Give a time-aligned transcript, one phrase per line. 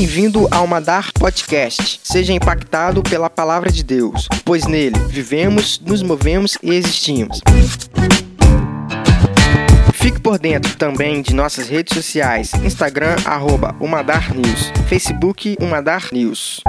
[0.00, 2.00] Bem-vindo ao Madar Podcast.
[2.02, 7.42] Seja impactado pela palavra de Deus, pois nele vivemos, nos movemos e existimos.
[9.92, 16.62] Fique por dentro também de nossas redes sociais: Instagram, arroba Umadar News, Facebook, Umadar News.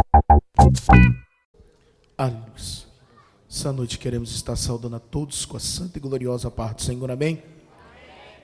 [2.18, 2.44] Aleluia.
[3.50, 7.10] Essa noite queremos estar saudando a todos com a santa e gloriosa parte do Senhor.
[7.10, 7.42] Amém?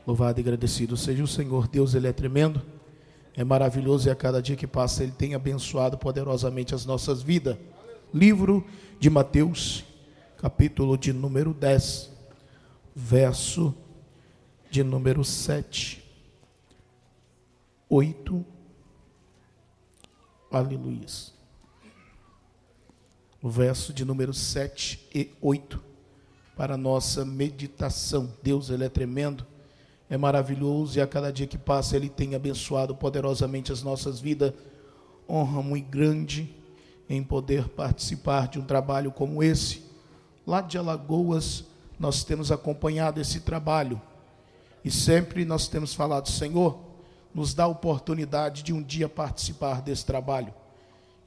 [0.08, 1.68] Louvado e agradecido seja o Senhor.
[1.68, 2.62] Deus, Ele é tremendo,
[3.38, 7.56] é maravilhoso e a cada dia que passa Ele tem abençoado poderosamente as nossas vidas.
[8.12, 8.66] Livro
[9.00, 9.86] de Mateus,
[10.38, 12.12] capítulo de número 10,
[12.96, 13.76] verso
[14.72, 16.04] de número 7,
[17.88, 18.44] 8.
[20.50, 21.06] Aleluia.
[23.40, 25.80] O verso de número 7 e 8
[26.56, 28.34] para nossa meditação.
[28.42, 29.46] Deus, Ele é tremendo
[30.10, 34.54] é maravilhoso e a cada dia que passa Ele tem abençoado poderosamente as nossas vidas.
[35.30, 36.56] Honra muito grande
[37.10, 39.84] em poder participar de um trabalho como esse.
[40.46, 41.66] Lá de Alagoas,
[42.00, 44.02] nós temos acompanhado esse trabalho
[44.84, 46.80] e sempre nós temos falado: Senhor,
[47.34, 50.54] nos dá a oportunidade de um dia participar desse trabalho.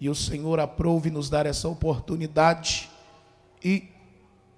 [0.00, 2.88] E o Senhor aprove nos dar essa oportunidade
[3.62, 3.88] e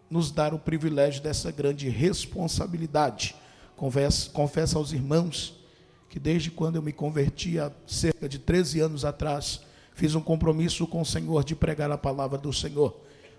[0.08, 3.34] nos dar o privilégio dessa grande responsabilidade
[3.82, 5.58] Confesso, confesso aos irmãos
[6.08, 10.86] que desde quando eu me converti, há cerca de 13 anos atrás, fiz um compromisso
[10.86, 12.94] com o Senhor de pregar a palavra do Senhor.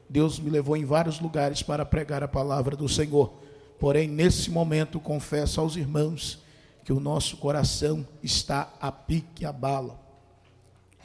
[0.10, 3.34] Deus me levou em vários lugares para pregar a palavra do Senhor.
[3.80, 6.44] Porém, nesse momento, confesso aos irmãos
[6.84, 9.98] que o nosso coração está a pique a bala,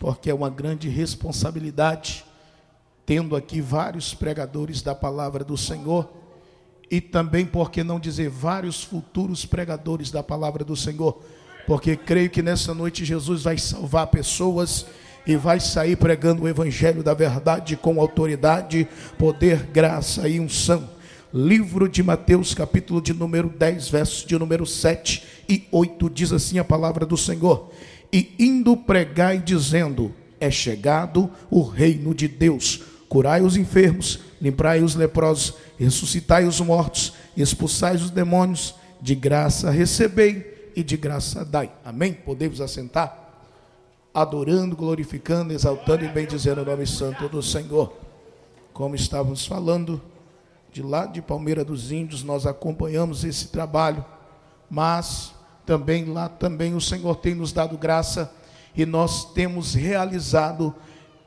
[0.01, 2.25] porque é uma grande responsabilidade,
[3.07, 6.18] tendo aqui vários pregadores da palavra do Senhor
[6.91, 11.23] e também, por que não dizer, vários futuros pregadores da palavra do Senhor,
[11.67, 14.87] porque creio que nessa noite Jesus vai salvar pessoas
[15.27, 20.89] e vai sair pregando o evangelho da verdade com autoridade, poder, graça e unção.
[21.33, 26.59] Livro de Mateus, capítulo de número 10, versos de número 7 e 8, diz assim
[26.59, 27.71] a palavra do Senhor:
[28.11, 32.83] E indo pregai dizendo: É chegado o reino de Deus.
[33.11, 40.73] Curai os enfermos, limpai os leprosos, ressuscitai os mortos, expulsai os demônios, de graça recebei
[40.75, 41.71] e de graça dai.
[41.85, 42.13] Amém?
[42.13, 43.27] Podemos assentar?
[44.13, 47.93] Adorando, glorificando, exaltando e bendizendo o nome santo do Senhor.
[48.73, 50.01] Como estávamos falando,
[50.73, 54.05] de lá de Palmeira dos Índios, nós acompanhamos esse trabalho,
[54.69, 55.33] mas
[55.65, 58.33] também lá também o Senhor tem nos dado graça
[58.75, 60.75] e nós temos realizado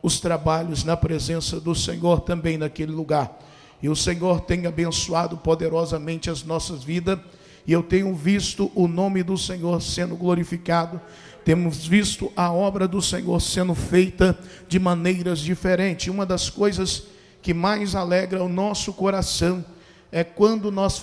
[0.01, 3.37] os trabalhos na presença do Senhor também naquele lugar.
[3.81, 7.19] E o Senhor tem abençoado poderosamente as nossas vidas,
[7.65, 10.99] e eu tenho visto o nome do Senhor sendo glorificado,
[11.43, 14.37] temos visto a obra do Senhor sendo feita
[14.67, 16.07] de maneiras diferentes.
[16.07, 17.03] Uma das coisas
[17.41, 19.65] que mais alegra o nosso coração
[20.11, 21.01] é quando nós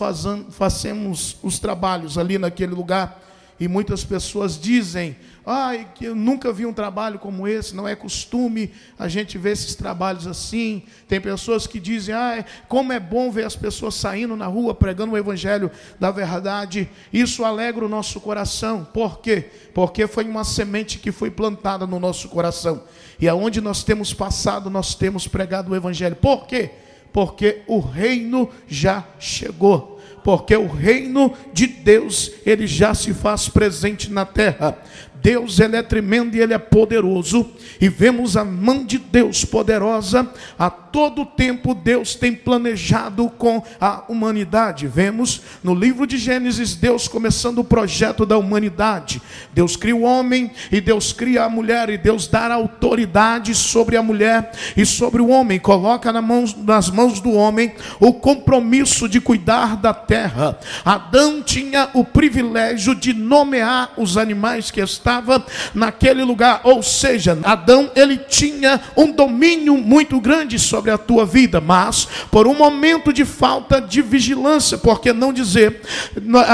[0.51, 3.28] fazemos os trabalhos ali naquele lugar
[3.61, 7.97] e muitas pessoas dizem: Ai, que eu nunca vi um trabalho como esse, não é
[7.97, 10.83] costume a gente ver esses trabalhos assim.
[11.09, 15.13] Tem pessoas que dizem: Ai, como é bom ver as pessoas saindo na rua pregando
[15.13, 16.89] o evangelho da verdade.
[17.13, 18.87] Isso alegra o nosso coração.
[18.93, 19.47] Por quê?
[19.75, 22.83] Porque foi uma semente que foi plantada no nosso coração.
[23.21, 26.15] E aonde nós temos passado, nós temos pregado o evangelho.
[26.15, 26.71] Por quê?
[27.13, 34.11] Porque o reino já chegou porque o reino de Deus, ele já se faz presente
[34.11, 34.79] na terra.
[35.23, 40.31] Deus ele é tremendo e ele é poderoso, e vemos a mão de Deus poderosa
[40.59, 41.75] a todo tempo.
[41.75, 44.87] Deus tem planejado com a humanidade.
[44.87, 49.21] Vemos no livro de Gênesis Deus começando o projeto da humanidade.
[49.53, 54.03] Deus cria o homem e Deus cria a mulher, e Deus dá autoridade sobre a
[54.03, 59.21] mulher e sobre o homem, coloca nas mãos, nas mãos do homem o compromisso de
[59.21, 60.59] cuidar da terra.
[60.85, 65.43] Adão tinha o privilégio de nomear os animais que estavam estava
[65.75, 66.61] naquele lugar.
[66.65, 72.47] Ou seja, Adão ele tinha um domínio muito grande sobre a tua vida, mas por
[72.47, 75.81] um momento de falta de vigilância, porque não dizer,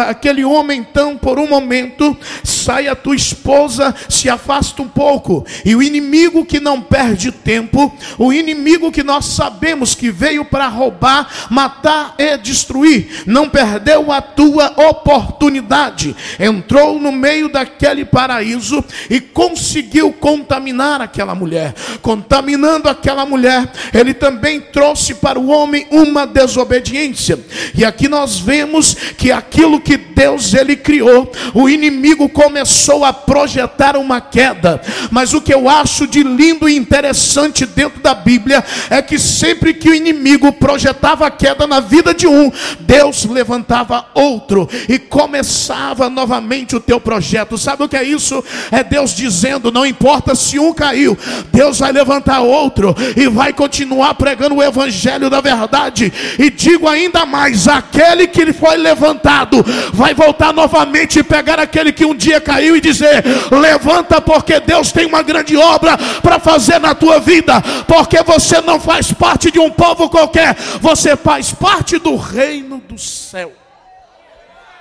[0.09, 5.75] aquele homem então por um momento sai a tua esposa, se afasta um pouco, e
[5.75, 11.29] o inimigo que não perde tempo, o inimigo que nós sabemos que veio para roubar,
[11.51, 18.44] matar e destruir, não perdeu a tua oportunidade, entrou no meio daquele paraíso
[19.11, 21.75] e conseguiu contaminar aquela mulher.
[22.02, 27.38] Contaminando aquela mulher, ele também trouxe para o homem uma desobediência.
[27.75, 33.96] E aqui nós vemos que aquilo que Deus ele criou, o inimigo começou a projetar
[33.96, 34.81] uma queda.
[35.11, 39.75] Mas o que eu acho de lindo e interessante dentro da Bíblia é que sempre
[39.75, 42.50] que o inimigo projetava a queda na vida de um,
[42.81, 47.58] Deus levantava outro e começava novamente o teu projeto.
[47.58, 48.34] Sabe o que é isso?
[48.71, 51.19] É Deus dizendo: não importa se um caiu,
[51.53, 56.13] Deus vai levantar outro e vai continuar pregando o evangelho da verdade.
[56.39, 62.05] E digo ainda mais: aquele que foi levantado vai voltar novamente e pegar aquele que
[62.05, 66.95] um dia caiu e dizer: levanta, porque Deus tem uma grande obra para fazer na
[66.95, 72.17] tua vida, porque você não faz parte de um povo qualquer, você faz parte do
[72.17, 73.53] reino do céu.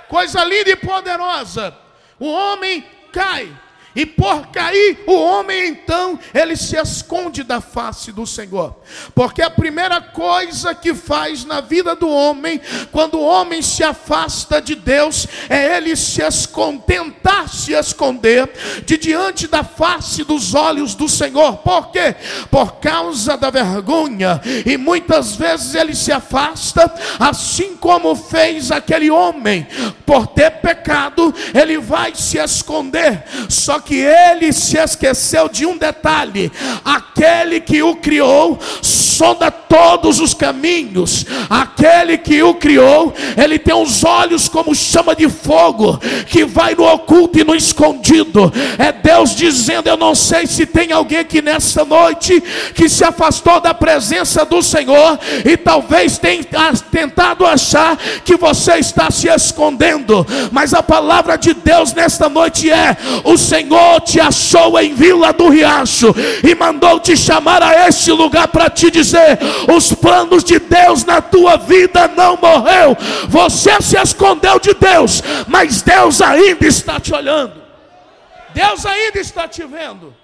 [0.08, 1.74] Coisa linda e poderosa.
[2.20, 3.46] O homem Kai.
[3.94, 8.74] E por cair, o homem então, ele se esconde da face do Senhor.
[9.14, 12.60] Porque a primeira coisa que faz na vida do homem,
[12.90, 16.22] quando o homem se afasta de Deus, é ele se
[16.86, 18.50] tentar se esconder
[18.84, 21.58] de diante da face dos olhos do Senhor.
[21.58, 22.14] Por quê?
[22.50, 24.40] Por causa da vergonha.
[24.66, 29.66] E muitas vezes ele se afasta, assim como fez aquele homem,
[30.06, 33.24] por ter pecado, ele vai se esconder.
[33.48, 36.50] Só que ele se esqueceu de um detalhe:
[36.84, 38.58] aquele que o criou
[39.14, 45.28] sonda todos os caminhos, aquele que o criou, ele tem os olhos como chama de
[45.28, 48.52] fogo, que vai no oculto e no escondido.
[48.78, 52.42] É Deus dizendo: Eu não sei se tem alguém aqui nessa noite
[52.74, 56.44] que se afastou da presença do Senhor e talvez tenha
[56.90, 62.96] tentado achar que você está se escondendo, mas a palavra de Deus nesta noite é:
[63.22, 66.14] O Senhor Senhor te achou em Vila do Riacho
[66.46, 69.38] e mandou te chamar a este lugar para te dizer:
[69.74, 72.96] os planos de Deus na tua vida não morreu.
[73.28, 77.62] Você se escondeu de Deus, mas Deus ainda está te olhando.
[78.54, 80.14] Deus ainda está te vendo.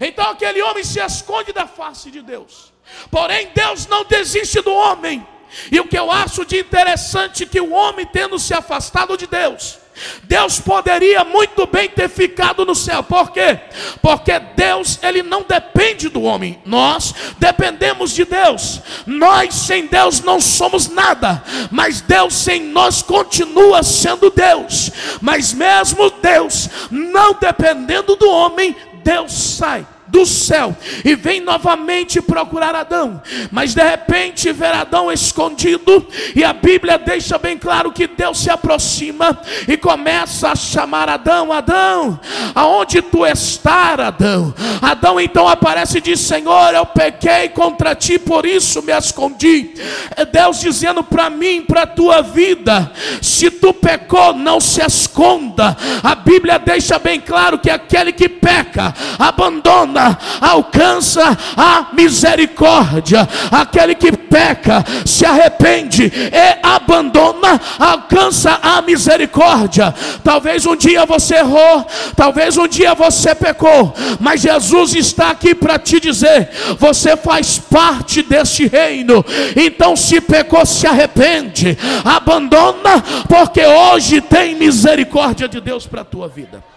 [0.00, 2.72] Então aquele homem se esconde da face de Deus.
[3.10, 5.26] Porém, Deus não desiste do homem.
[5.70, 9.26] E o que eu acho de interessante é que o homem tendo se afastado de
[9.26, 9.78] Deus,
[10.24, 13.02] Deus poderia muito bem ter ficado no céu.
[13.02, 13.58] Por quê?
[14.02, 16.60] Porque Deus, ele não depende do homem.
[16.64, 18.80] Nós dependemos de Deus.
[19.06, 24.90] Nós sem Deus não somos nada, mas Deus sem nós continua sendo Deus.
[25.20, 32.74] Mas mesmo Deus não dependendo do homem, Deus sai do céu e vem novamente procurar
[32.74, 33.20] Adão,
[33.50, 38.50] mas de repente vê Adão escondido, e a Bíblia deixa bem claro que Deus se
[38.50, 42.20] aproxima e começa a chamar Adão: Adão,
[42.54, 44.54] aonde tu estás, Adão?
[44.80, 49.74] Adão então aparece e diz: Senhor, eu pequei contra ti, por isso me escondi.
[50.16, 55.76] É Deus dizendo para mim, para a tua vida: se tu pecou, não se esconda.
[56.02, 59.95] A Bíblia deixa bem claro que aquele que peca, abandona
[60.40, 63.28] alcança a misericórdia.
[63.50, 69.94] Aquele que peca, se arrepende e abandona, alcança a misericórdia.
[70.22, 75.78] Talvez um dia você errou, talvez um dia você pecou, mas Jesus está aqui para
[75.78, 79.24] te dizer: você faz parte deste reino.
[79.56, 86.28] Então, se pecou, se arrepende, abandona, porque hoje tem misericórdia de Deus para a tua
[86.28, 86.75] vida.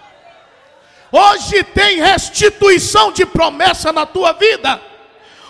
[1.12, 4.80] Hoje tem restituição de promessa na tua vida.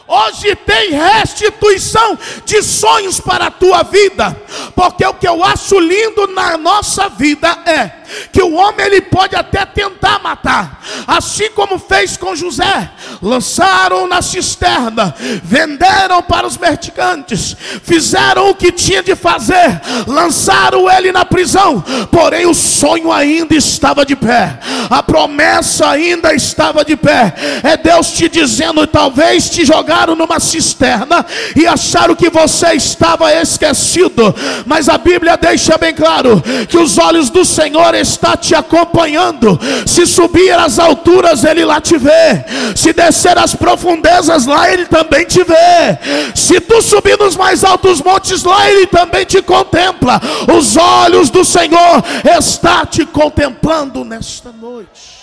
[0.07, 4.35] Hoje tem restituição de sonhos para a tua vida,
[4.75, 7.99] porque o que eu acho lindo na nossa vida é
[8.31, 12.89] que o homem ele pode até tentar matar, assim como fez com José.
[13.21, 15.13] Lançaram na cisterna,
[15.43, 21.83] venderam para os mercantes, fizeram o que tinha de fazer, lançaram ele na prisão.
[22.11, 27.33] Porém, o sonho ainda estava de pé, a promessa ainda estava de pé.
[27.63, 31.25] É Deus te dizendo: talvez te jogaram numa cisterna
[31.55, 34.33] e acharam que você estava esquecido,
[34.65, 39.59] mas a Bíblia deixa bem claro que os olhos do Senhor está te acompanhando.
[39.85, 42.43] Se subir às alturas, Ele lá te vê.
[42.75, 46.33] Se descer às profundezas, lá Ele também te vê.
[46.35, 50.21] Se tu subir nos mais altos montes, lá Ele também te contempla.
[50.57, 52.03] Os olhos do Senhor
[52.37, 55.19] está te contemplando nesta noite.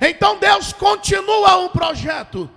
[0.00, 2.50] Então Deus continua um projeto.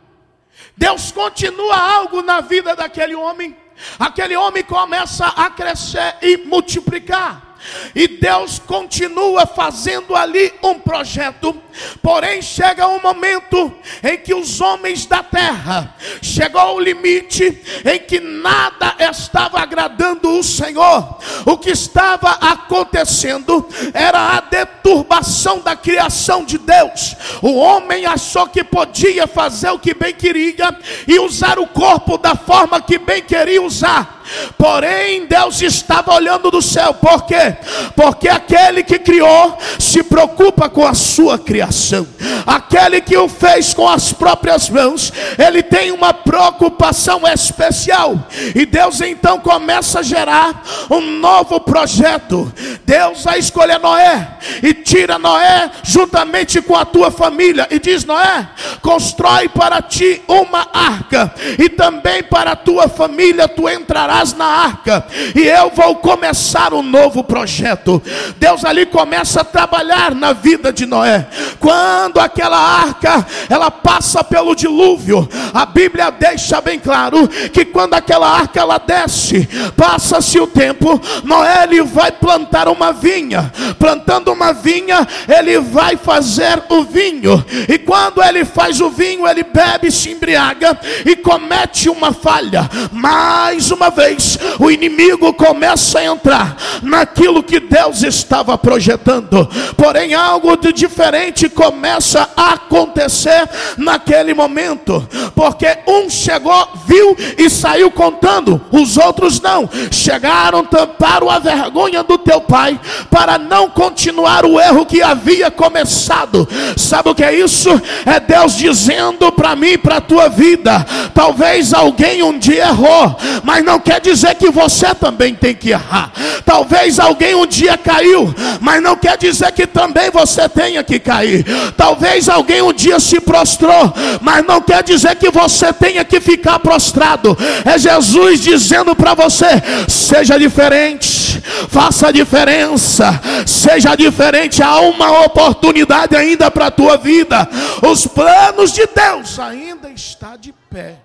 [0.76, 3.56] Deus continua algo na vida daquele homem
[3.98, 7.50] aquele homem começa a crescer e multiplicar.
[7.94, 11.62] E Deus continua fazendo ali um projeto.
[12.02, 18.20] Porém, chega um momento em que os homens da terra chegou o limite em que
[18.20, 21.18] nada estava agradando o Senhor.
[21.46, 27.16] O que estava acontecendo era a deturbação da criação de Deus.
[27.42, 32.36] O homem achou que podia fazer o que bem queria e usar o corpo da
[32.36, 34.20] forma que bem queria usar.
[34.58, 37.58] Porém, Deus estava olhando do céu, por quê?
[37.96, 42.19] Porque aquele que criou se preocupa com a sua criação, So.
[42.46, 48.18] Aquele que o fez com as próprias mãos, ele tem uma preocupação especial,
[48.56, 52.52] e Deus então começa a gerar um novo projeto.
[52.86, 58.48] Deus vai escolher Noé e tira Noé juntamente com a tua família, e diz: Noé,
[58.82, 65.06] constrói para ti uma arca, e também para a tua família tu entrarás na arca,
[65.36, 68.02] e eu vou começar um novo projeto.
[68.38, 71.28] Deus ali começa a trabalhar na vida de Noé.
[71.60, 78.30] Quando aquela arca ela passa pelo dilúvio, a Bíblia deixa bem claro que quando aquela
[78.30, 83.52] arca ela desce, passa-se o tempo, Noé ele vai plantar uma vinha.
[83.78, 87.44] Plantando uma vinha, ele vai fazer o vinho.
[87.68, 92.70] E quando ele faz o vinho, ele bebe, se embriaga e comete uma falha.
[92.92, 100.56] Mais uma vez o inimigo começa a entrar naquilo que Deus estava projetando, porém algo
[100.58, 103.48] de diferente começa a acontecer
[103.78, 111.40] naquele momento, porque um chegou, viu e saiu contando, os outros não, chegaram, tamparam a
[111.40, 116.48] vergonha do teu pai, para não continuar o erro que havia começado.
[116.78, 117.70] Sabe o que é isso?
[118.06, 120.86] É Deus dizendo para mim, para a tua vida.
[121.14, 126.12] Talvez alguém um dia errou, mas não quer dizer que você também tem que errar.
[126.46, 131.46] Talvez alguém um dia caiu, mas não quer dizer que também você tenha que cair.
[131.76, 136.60] Talvez alguém um dia se prostrou, mas não quer dizer que você tenha que ficar
[136.60, 137.38] prostrado.
[137.66, 139.48] É Jesus dizendo para você:
[139.88, 144.64] seja diferente, faça a diferença, seja diferente.
[144.64, 147.48] Há uma oportunidade ainda para a tua vida.
[147.82, 150.96] Os planos de Deus ainda está de pé.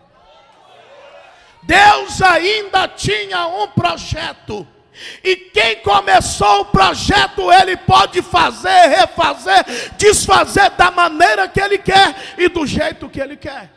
[1.63, 4.67] Deus ainda tinha um projeto.
[5.23, 9.65] E quem começou o projeto, ele pode fazer, refazer,
[9.97, 13.74] desfazer da maneira que ele quer e do jeito que ele quer.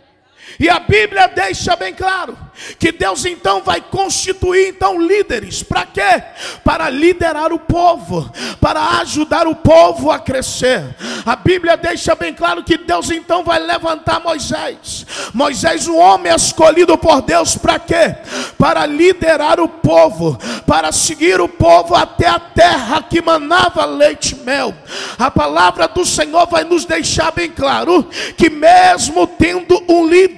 [0.60, 2.38] E a Bíblia deixa bem claro
[2.80, 6.24] que Deus então vai constituir então líderes, para quê?
[6.63, 10.84] Para liderar o povo, para ajudar o povo a crescer.
[11.25, 15.06] A Bíblia deixa bem claro que Deus então vai levantar Moisés.
[15.34, 18.16] Moisés, um homem escolhido por Deus, para quê?
[18.58, 24.44] Para liderar o povo, para seguir o povo até a terra que manava leite e
[24.44, 24.74] mel.
[25.18, 30.37] A palavra do Senhor vai nos deixar bem claro que mesmo tendo um líder,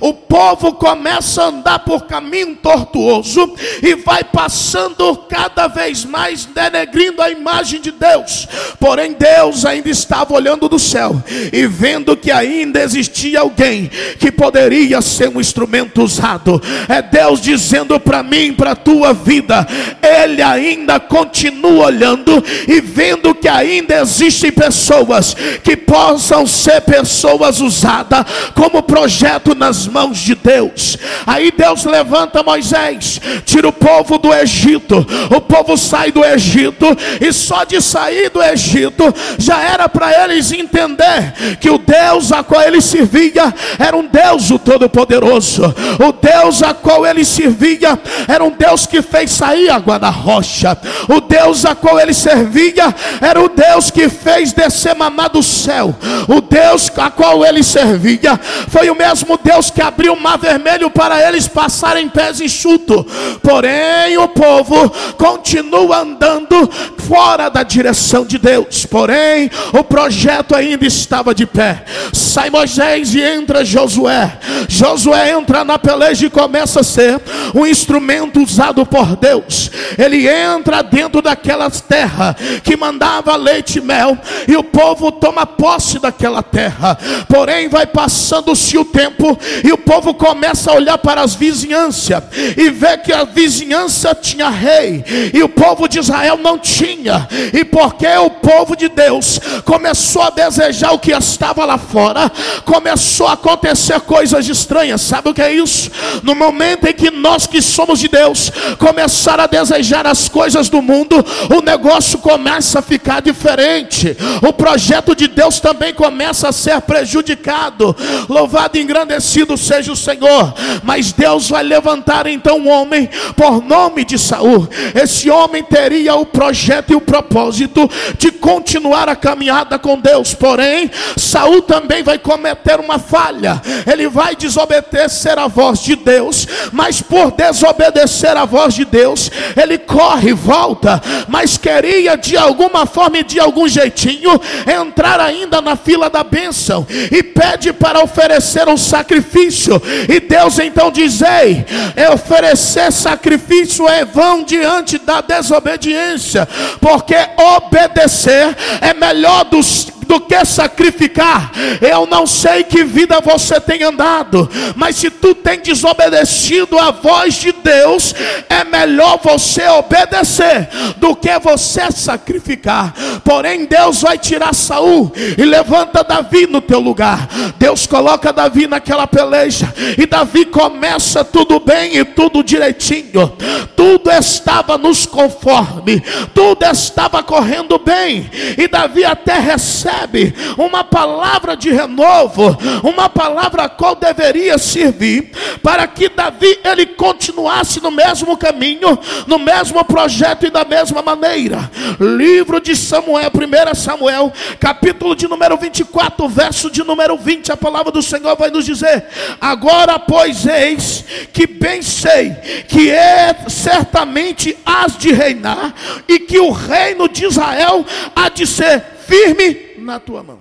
[0.00, 7.20] o povo começa a andar por caminho tortuoso e vai passando cada vez mais denegrindo
[7.20, 8.48] a imagem de Deus.
[8.78, 11.22] Porém, Deus ainda estava olhando do céu
[11.52, 16.60] e vendo que ainda existia alguém que poderia ser um instrumento usado.
[16.88, 19.66] É Deus dizendo para mim, para a tua vida,
[20.02, 28.24] Ele ainda continua olhando e vendo que ainda existem pessoas que possam ser pessoas usadas
[28.54, 30.98] como projeto nas mãos de Deus.
[31.26, 35.06] Aí Deus levanta Moisés, tira o povo do Egito.
[35.34, 36.86] O povo sai do Egito
[37.20, 42.42] e só de sair do Egito já era para eles entender que o Deus a
[42.42, 45.62] qual ele servia era um Deus o todo-poderoso.
[45.98, 50.76] O Deus a qual ele servia era um Deus que fez sair água da rocha.
[51.08, 55.94] O Deus a qual ele servia era o Deus que fez descer maná do céu.
[56.28, 60.90] O Deus a qual ele servia foi o mesmo Deus que abriu o mar vermelho
[60.90, 63.04] para ele eles passarem pés enxuto.
[63.42, 66.70] Porém, o povo continua andando
[67.08, 68.86] fora da direção de Deus.
[68.86, 71.84] Porém, o projeto ainda estava de pé.
[72.12, 74.38] Sai Moisés e entra Josué.
[74.68, 77.20] Josué entra na peleja e começa a ser
[77.54, 79.70] um instrumento usado por Deus.
[79.98, 85.98] Ele entra dentro daquela terra que mandava leite e mel, e o povo toma posse
[85.98, 86.96] daquela terra.
[87.28, 92.22] Porém, vai passando-se o tempo tempo e o povo começa a olhar para as vizinhanças
[92.56, 97.28] e vê que a vizinhança tinha rei e o povo de Israel não tinha.
[97.52, 102.30] E porque o povo de Deus começou a desejar o que estava lá fora,
[102.64, 105.00] começou a acontecer coisas estranhas.
[105.00, 105.90] Sabe o que é isso?
[106.22, 110.80] No momento em que nós que somos de Deus começaram a desejar as coisas do
[110.80, 114.16] mundo, o negócio começa a ficar diferente.
[114.42, 117.94] O projeto de Deus também começa a ser prejudicado.
[118.28, 120.54] Louvado e engrandecido seja o Senhor.
[120.82, 124.68] Mas Deus vai levantar então um homem por nome de Saul.
[124.94, 130.34] Esse homem teria o projeto e o propósito de continuar a caminhada com Deus.
[130.34, 133.60] Porém, Saul também vai cometer uma falha.
[133.90, 139.30] Ele vai desobedecer a voz de Deus, mas por desobedecer a voz de Deus,
[139.60, 145.76] ele corre, volta, mas queria de alguma forma e de algum jeitinho entrar ainda na
[145.76, 149.80] fila da bênção e pede para oferecer um sacrifício.
[150.08, 151.64] E Deus então diz: Ei,
[151.96, 156.48] é oferecer sacrifício é vão diante da desobediência,
[156.80, 157.16] porque
[157.56, 161.50] obedecer é melhor dos do que sacrificar.
[161.80, 167.34] Eu não sei que vida você tem andado, mas se tu tem desobedecido a voz
[167.34, 168.14] de Deus,
[168.46, 172.92] é melhor você obedecer do que você sacrificar.
[173.24, 177.26] Porém, Deus vai tirar Saul e levanta Davi no teu lugar.
[177.56, 183.32] Deus coloca Davi naquela peleja e Davi começa tudo bem e tudo direitinho.
[183.74, 186.00] Tudo estava nos conforme,
[186.34, 193.64] tudo estava correndo bem e Davi até recebe recebe uma palavra de renovo, uma palavra
[193.64, 195.30] a qual deveria servir
[195.62, 201.70] para que Davi ele continuasse no mesmo caminho, no mesmo projeto e da mesma maneira.
[202.00, 207.92] Livro de Samuel, 1 Samuel, capítulo de número 24, verso de número 20, a palavra
[207.92, 209.06] do Senhor vai nos dizer:
[209.40, 212.32] Agora, pois, eis que bem sei
[212.68, 215.74] que é certamente has de reinar
[216.08, 220.40] e que o reino de Israel há de ser firme na tua mão.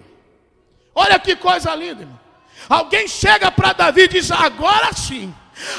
[0.93, 2.19] Olha que coisa linda, irmão.
[2.69, 5.33] Alguém chega para Davi e diz: Agora sim,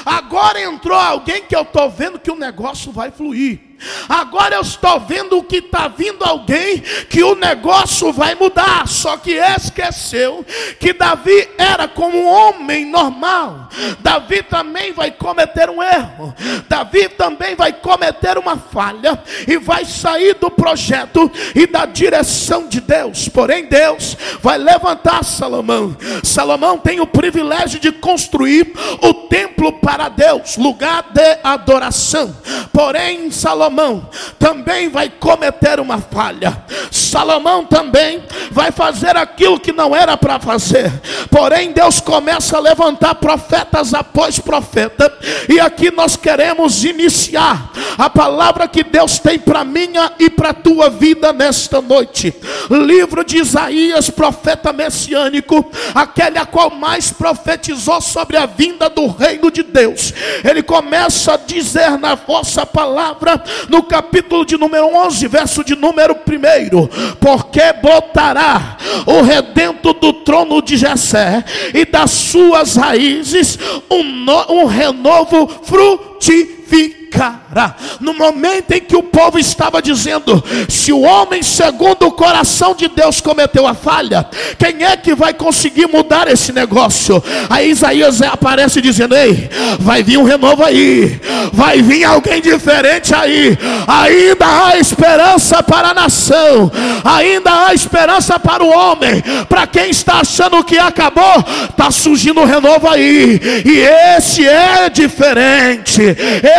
[0.05, 3.72] agora entrou alguém que eu estou vendo que o negócio vai fluir.
[4.07, 8.87] Agora eu estou vendo que está vindo alguém que o negócio vai mudar.
[8.87, 10.45] Só que esqueceu
[10.79, 13.69] que Davi era como um homem normal.
[13.99, 16.33] Davi também vai cometer um erro.
[16.67, 22.79] Davi também vai cometer uma falha e vai sair do projeto e da direção de
[22.79, 23.27] Deus.
[23.29, 25.95] Porém, Deus vai levantar Salomão.
[26.23, 32.35] Salomão tem o privilégio de construir o templo para Deus, lugar de adoração.
[32.71, 34.07] Porém, Salomão Salomão
[34.37, 36.63] também vai cometer uma falha.
[36.91, 40.91] Salomão também vai fazer aquilo que não era para fazer.
[41.31, 45.11] Porém, Deus começa a levantar profetas após profeta.
[45.49, 50.89] E aqui nós queremos iniciar a palavra que Deus tem para minha e para tua
[50.89, 52.33] vida nesta noite.
[52.69, 59.49] Livro de Isaías, profeta messiânico, aquele a qual mais profetizou sobre a vinda do reino
[59.49, 60.13] de Deus.
[60.43, 66.15] Ele começa a dizer na vossa palavra no capítulo de número 11, verso de número
[66.15, 73.57] 1: Porque botará o redento do trono de Jessé e das suas raízes
[73.89, 80.91] um, no, um renovo frutificado cara, no momento em que o povo estava dizendo: se
[80.91, 85.87] o homem segundo o coração de Deus cometeu a falha, quem é que vai conseguir
[85.87, 87.23] mudar esse negócio?
[87.49, 89.49] Aí Isaías aparece dizendo: ei,
[89.79, 91.21] vai vir um renovo aí,
[91.53, 96.71] vai vir alguém diferente aí, ainda há esperança para a nação,
[97.03, 102.45] ainda há esperança para o homem, para quem está achando que acabou, está surgindo um
[102.45, 103.79] renovo aí, e
[104.17, 106.01] esse é diferente,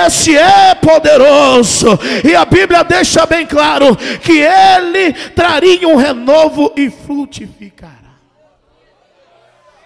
[0.07, 1.99] esse é é poderoso.
[2.23, 8.04] E a Bíblia deixa bem claro que ele traria um renovo e frutificará.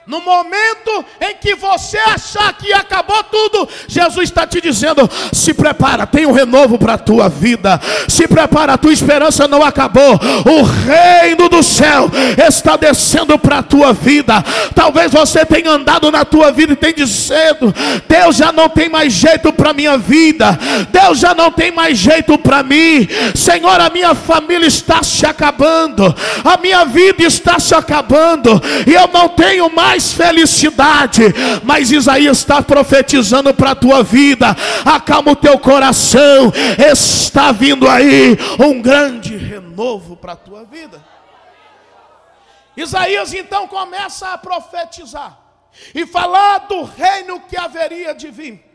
[0.09, 6.07] No momento em que você achar que acabou tudo, Jesus está te dizendo: se prepara,
[6.07, 7.79] tem um renovo para a tua vida.
[8.09, 10.19] Se prepara, a tua esperança não acabou.
[10.47, 12.11] O reino do céu
[12.49, 14.43] está descendo para a tua vida.
[14.75, 17.75] Talvez você tenha andado na tua vida e tenha dizendo:
[18.09, 20.59] Deus já não tem mais jeito para minha vida.
[20.91, 23.07] Deus já não tem mais jeito para mim.
[23.35, 26.17] Senhor, a minha família está se acabando.
[26.43, 28.59] A minha vida está se acabando.
[28.87, 31.23] E eu não tenho mais mais felicidade.
[31.65, 34.57] Mas Isaías está profetizando para a tua vida.
[34.85, 36.53] Acalma o teu coração.
[36.93, 41.05] Está vindo aí um grande renovo para a tua vida.
[42.77, 45.37] Isaías então começa a profetizar.
[45.95, 48.68] e falar do reino que haveria de vir.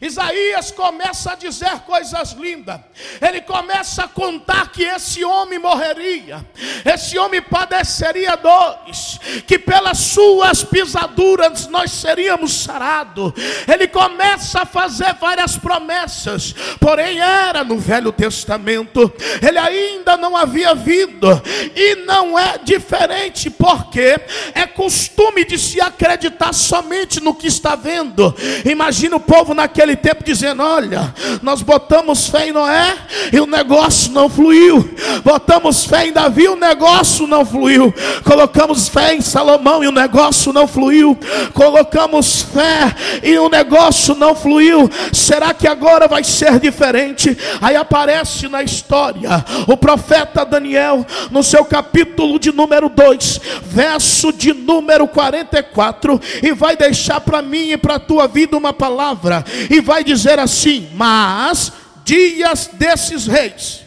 [0.00, 2.80] Isaías começa a dizer coisas lindas.
[3.20, 6.44] Ele começa a contar que esse homem morreria,
[6.84, 13.32] esse homem padeceria dores, que pelas suas pisaduras nós seríamos sarados.
[13.66, 19.12] Ele começa a fazer várias promessas, porém era no Velho Testamento.
[19.46, 21.28] Ele ainda não havia vindo
[21.74, 24.20] e não é diferente, porque
[24.54, 28.34] é costume de se acreditar somente no que está vendo.
[28.64, 32.96] Imagina o povo na naquele tempo dizendo: Olha, nós botamos fé em Noé
[33.32, 38.88] e o negócio não fluiu, botamos fé em Davi e o negócio não fluiu, colocamos
[38.88, 41.18] fé em Salomão e o negócio não fluiu,
[41.54, 44.90] colocamos fé e o negócio não fluiu.
[45.12, 47.36] Será que agora vai ser diferente?
[47.60, 54.52] Aí aparece na história o profeta Daniel, no seu capítulo de número 2, verso de
[54.52, 59.80] número 44, e vai deixar para mim e para a tua vida uma palavra e
[59.80, 61.72] vai dizer assim: Mas
[62.04, 63.80] dias desses reis,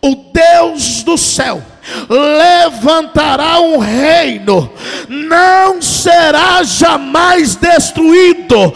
[0.00, 1.62] o Deus do céu
[2.08, 4.70] levantará um reino,
[5.08, 8.72] não será jamais destruído,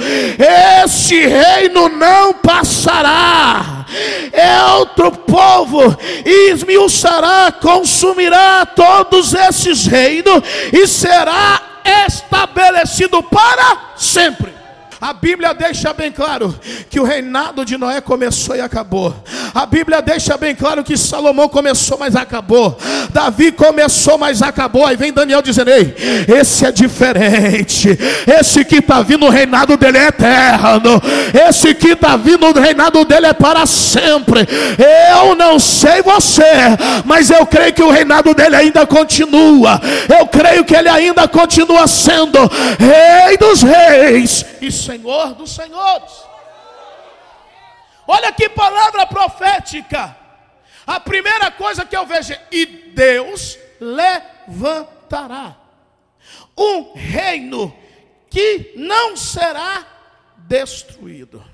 [0.85, 3.87] esse reino não passará.
[4.33, 11.63] É outro povo, esmiuçará, consumirá todos esses reinos, e será
[12.07, 14.58] estabelecido para sempre.
[15.01, 16.59] A Bíblia deixa bem claro
[16.91, 19.15] que o reinado de Noé começou e acabou.
[19.55, 22.77] A Bíblia deixa bem claro que Salomão começou, mas acabou.
[23.11, 24.85] Davi começou, mas acabou.
[24.85, 25.95] Aí vem Daniel dizendo: Ei,
[26.27, 27.97] esse é diferente.
[28.27, 31.01] Esse que está vindo, o reinado dele é eterno.
[31.49, 34.41] Esse que está vindo, o reinado dele é para sempre.
[35.21, 36.43] Eu não sei você,
[37.05, 39.81] mas eu creio que o reinado dele ainda continua.
[40.09, 42.39] Eu creio que ele ainda continua sendo
[42.79, 46.25] Rei dos Reis e Senhor dos senhores.
[48.07, 50.17] Olha que palavra profética.
[50.87, 55.57] A primeira coisa que eu vejo é: e Deus levantará
[56.57, 57.77] um reino
[58.31, 59.87] que não será
[60.39, 61.45] destruído.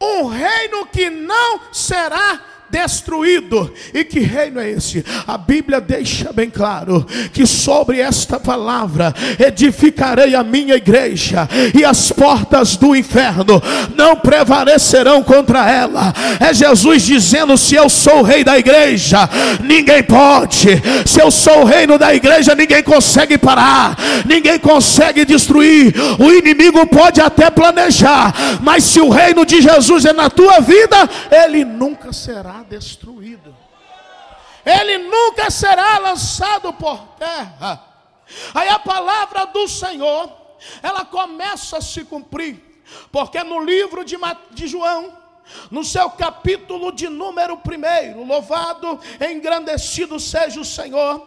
[0.00, 3.72] Um reino que não será destruído.
[3.92, 5.04] E que reino é esse?
[5.26, 12.12] A Bíblia deixa bem claro que sobre esta palavra edificarei a minha igreja, e as
[12.12, 13.62] portas do inferno
[13.96, 16.12] não prevalecerão contra ela.
[16.38, 19.28] É Jesus dizendo: se eu sou o rei da igreja,
[19.62, 20.80] ninguém pode.
[21.06, 25.94] Se eu sou o reino da igreja, ninguém consegue parar, ninguém consegue destruir.
[26.18, 31.08] O inimigo pode até planejar, mas se o reino de Jesus é na tua vida,
[31.30, 33.54] ele nunca será destruído.
[34.64, 37.84] Ele nunca será lançado por terra.
[38.54, 40.30] Aí a palavra do Senhor,
[40.82, 44.16] ela começa a se cumprir, porque no livro de,
[44.52, 45.18] de João,
[45.70, 51.26] no seu capítulo de número primeiro, louvado, engrandecido seja o Senhor,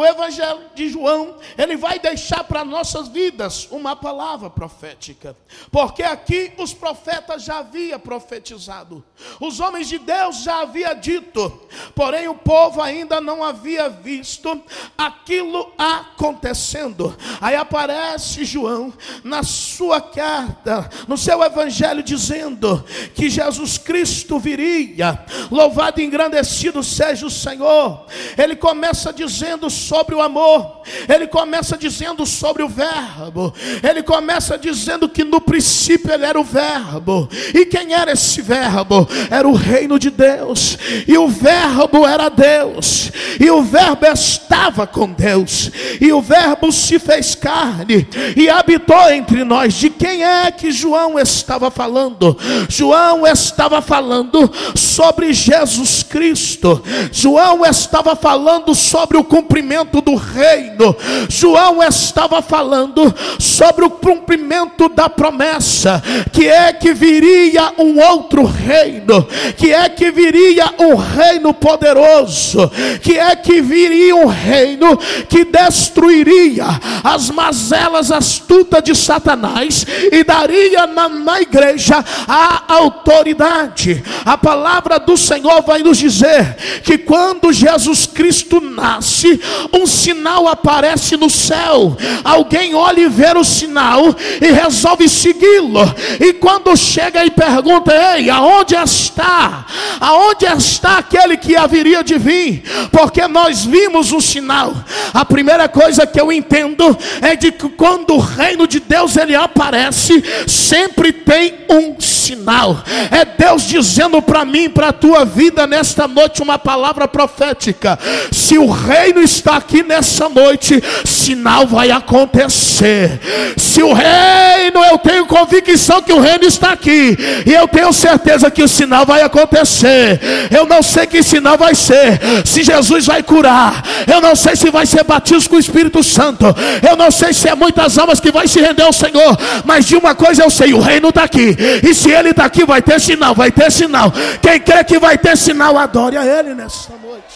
[0.00, 5.36] o Evangelho de João, ele vai deixar para nossas vidas uma palavra profética,
[5.70, 9.04] porque aqui os profetas já haviam profetizado,
[9.38, 14.62] os homens de Deus já haviam dito, porém o povo ainda não havia visto
[14.96, 17.14] aquilo acontecendo.
[17.38, 22.82] Aí aparece João na sua carta, no seu Evangelho, dizendo
[23.14, 28.06] que Jesus Cristo viria, louvado e engrandecido seja o Senhor.
[28.38, 30.82] Ele começa dizendo sobre o amor.
[31.12, 33.52] Ele começa dizendo sobre o Verbo.
[33.82, 37.28] Ele começa dizendo que no princípio ele era o Verbo.
[37.52, 39.08] E quem era esse Verbo?
[39.28, 40.78] Era o reino de Deus.
[41.08, 43.10] E o Verbo era Deus.
[43.40, 45.72] E o Verbo estava com Deus.
[46.00, 49.74] E o Verbo se fez carne e habitou entre nós.
[49.74, 52.38] De quem é que João estava falando?
[52.68, 56.80] João estava falando sobre Jesus Cristo.
[57.10, 60.96] João estava falando sobre o cumprimento cumprimento do reino.
[61.28, 69.26] João estava falando sobre o cumprimento da promessa, que é que viria um outro reino,
[69.56, 72.70] que é que viria um reino poderoso,
[73.02, 74.96] que é que viria um reino
[75.28, 76.66] que destruiria
[77.02, 84.02] as mazelas astutas de Satanás e daria na, na igreja a autoridade.
[84.24, 89.40] A palavra do Senhor vai nos dizer que quando Jesus Cristo nasce,
[89.72, 91.96] um sinal aparece no céu.
[92.24, 95.82] Alguém olha e vê o sinal e resolve segui-lo.
[96.18, 99.66] E quando chega e pergunta: Ei, aonde está?
[100.00, 102.62] Aonde está aquele que haveria de vir?
[102.90, 104.74] Porque nós vimos o sinal.
[105.12, 109.34] A primeira coisa que eu entendo é de que quando o reino de Deus ele
[109.34, 112.82] aparece, sempre tem um sinal.
[113.10, 117.98] É Deus dizendo para mim, para a tua vida nesta noite uma palavra profética.
[118.30, 123.20] Se o reino está aqui nessa noite, sinal vai acontecer.
[123.56, 128.50] Se o reino, eu tenho convicção que o reino está aqui, e eu tenho certeza
[128.50, 130.20] que o sinal vai acontecer.
[130.50, 134.70] Eu não sei que sinal vai ser, se Jesus vai curar, eu não sei se
[134.70, 136.44] vai ser batismo com o Espírito Santo,
[136.88, 139.96] eu não sei se é muitas almas que vai se render ao Senhor, mas de
[139.96, 143.00] uma coisa eu sei: o reino está aqui, e se ele está aqui, vai ter
[143.00, 144.12] sinal, vai ter sinal.
[144.40, 147.29] Quem crê que vai ter sinal, adore a Ele nessa noite.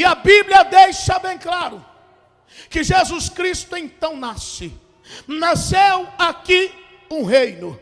[0.00, 1.84] E a Bíblia deixa bem claro
[2.70, 4.72] que Jesus Cristo então nasce.
[5.28, 6.72] Nasceu aqui
[7.10, 7.78] um reino.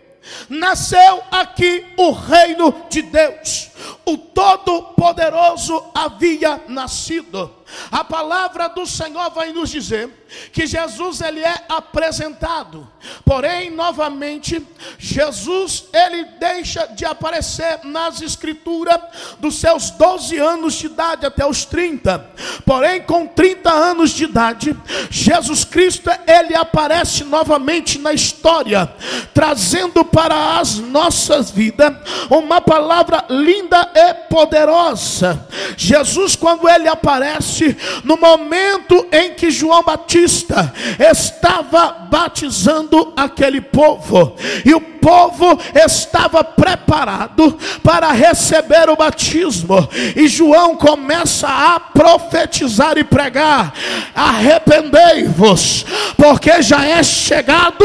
[0.48, 3.70] Nasceu aqui o reino de Deus.
[4.04, 7.54] O Todo-Poderoso havia nascido.
[7.90, 10.10] A palavra do Senhor vai nos dizer
[10.52, 12.86] que Jesus ele é apresentado.
[13.24, 14.66] Porém, novamente,
[14.98, 19.00] Jesus ele deixa de aparecer nas escrituras
[19.38, 22.18] dos seus 12 anos de idade até os 30.
[22.64, 24.76] Porém, com 30 anos de idade,
[25.10, 28.92] Jesus Cristo ele aparece novamente na história,
[29.32, 31.92] trazendo para as nossas vidas
[32.30, 35.46] uma palavra linda e poderosa.
[35.76, 37.57] Jesus quando ele aparece
[38.04, 47.56] no momento em que João Batista estava batizando aquele povo, e o povo estava preparado
[47.82, 53.72] para receber o batismo, e João começa a profetizar e pregar:
[54.14, 57.84] arrependei-vos, porque já é chegado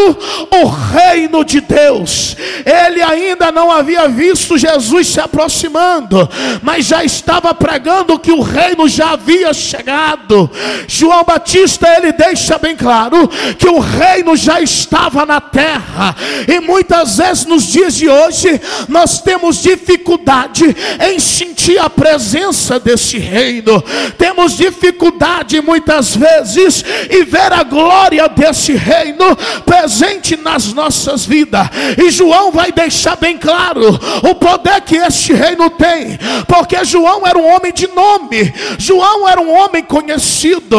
[0.52, 2.36] o reino de Deus.
[2.66, 6.30] Ele ainda não havia visto Jesus se aproximando,
[6.62, 10.50] mas já estava pregando que o reino já havia chegado.
[10.88, 16.16] João Batista ele deixa bem claro que o reino já estava na terra,
[16.48, 23.18] e muitas vezes nos dias de hoje nós temos dificuldade em sentir a presença desse
[23.18, 23.82] reino,
[24.18, 32.10] temos dificuldade muitas vezes em ver a glória desse reino presente nas nossas vidas, e
[32.10, 37.56] João vai deixar bem claro o poder que este reino tem, porque João era um
[37.56, 40.78] homem de nome, João era um homem conhecido,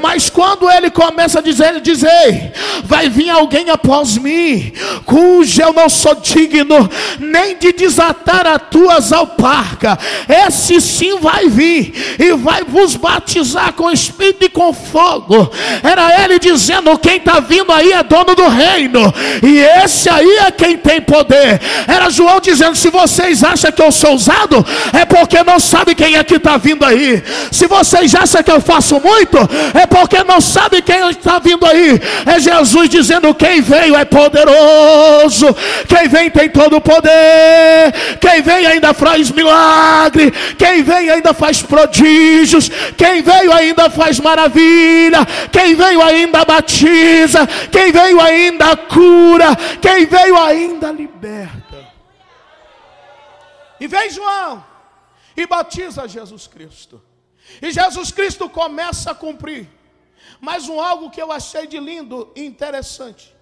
[0.00, 2.52] mas quando ele começa a dizer, ele diz: Ei,
[2.84, 4.72] vai vir alguém após mim,
[5.04, 9.98] cujo eu não sou digno nem de desatar as tuas alparcas.
[10.28, 15.50] Esse sim vai vir e vai vos batizar com espírito e com fogo.
[15.82, 20.50] Era ele dizendo: quem está vindo aí é dono do reino, e esse aí é
[20.50, 21.60] quem tem poder.
[21.86, 26.16] Era João dizendo: se vocês acham que eu sou usado, é porque não sabe quem
[26.16, 27.22] é que está vindo aí.
[27.50, 29.38] Se vocês acham que eu faço muito,
[29.74, 32.00] é porque não sabe quem está vindo aí.
[32.26, 35.46] É Jesus dizendo: quem veio é poderoso,
[35.88, 37.92] quem vem tem todo o poder.
[38.20, 40.30] Quem vem ainda faz milagre.
[40.58, 42.70] Quem vem ainda faz prodígios.
[42.96, 45.26] Quem veio ainda faz maravilha.
[45.50, 47.46] Quem veio ainda batiza.
[47.70, 49.56] Quem veio ainda cura.
[49.80, 51.84] Quem veio ainda liberta.
[53.80, 54.64] E vem João
[55.36, 57.02] e batiza Jesus Cristo.
[57.60, 59.68] E Jesus Cristo começa a cumprir.
[60.40, 63.34] Mas um algo que eu achei de lindo e interessante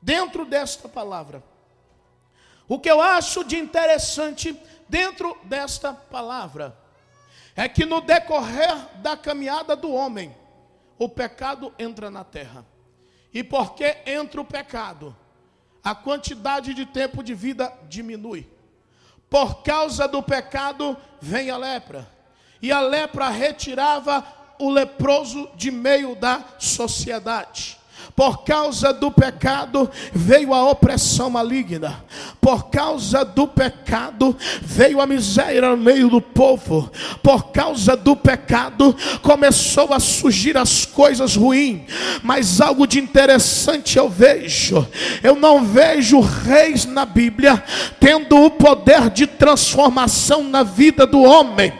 [0.00, 1.42] dentro desta palavra.
[2.68, 6.76] O que eu acho de interessante dentro desta palavra
[7.56, 10.34] é que no decorrer da caminhada do homem,
[10.98, 12.66] o pecado entra na terra.
[13.32, 15.16] E porque entra o pecado,
[15.82, 18.48] a quantidade de tempo de vida diminui.
[19.28, 22.13] Por causa do pecado vem a lepra.
[22.64, 24.24] E a lepra retirava
[24.58, 27.76] o leproso de meio da sociedade.
[28.16, 32.04] Por causa do pecado veio a opressão maligna.
[32.40, 36.88] Por causa do pecado veio a miséria no meio do povo.
[37.20, 41.82] Por causa do pecado começou a surgir as coisas ruins.
[42.22, 44.86] Mas algo de interessante eu vejo.
[45.20, 47.64] Eu não vejo reis na Bíblia
[47.98, 51.72] tendo o poder de transformação na vida do homem.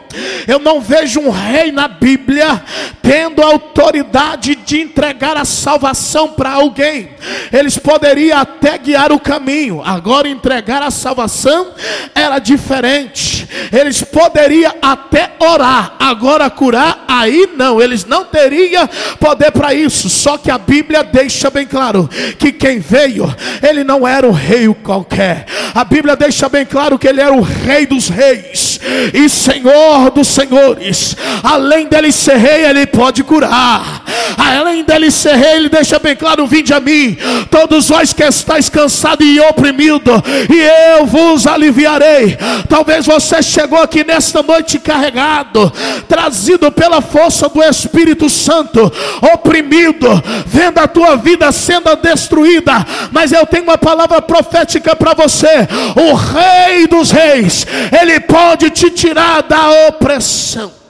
[0.47, 2.63] Eu não vejo um rei na Bíblia
[3.01, 7.09] tendo a autoridade de entregar a salvação salvação para alguém.
[7.51, 9.81] Eles poderiam até guiar o caminho.
[9.83, 11.67] Agora entregar a salvação
[12.13, 13.47] era diferente.
[13.71, 15.95] Eles poderiam até orar.
[15.99, 17.81] Agora curar aí não.
[17.81, 18.87] Eles não teriam
[19.19, 20.09] poder para isso.
[20.09, 22.09] Só que a Bíblia deixa bem claro
[22.39, 23.33] que quem veio,
[23.67, 25.45] ele não era um rei qualquer.
[25.73, 28.79] A Bíblia deixa bem claro que ele era o rei dos reis
[29.13, 31.15] e senhor dos senhores.
[31.43, 34.03] Além dele ser rei, ele pode curar.
[34.37, 37.17] Além dele ser rei, ele deixa bem claro: vinde a mim,
[37.49, 42.37] todos vós que estáis cansados e oprimidos, e eu vos aliviarei.
[42.69, 45.71] Talvez você chegou aqui nesta noite carregado,
[46.07, 48.91] trazido pela força do Espírito Santo,
[49.33, 50.07] oprimido,
[50.45, 52.85] vendo a tua vida sendo destruída.
[53.11, 57.65] Mas eu tenho uma palavra profética para você: o Rei dos Reis,
[57.99, 60.84] ele pode te tirar da opressão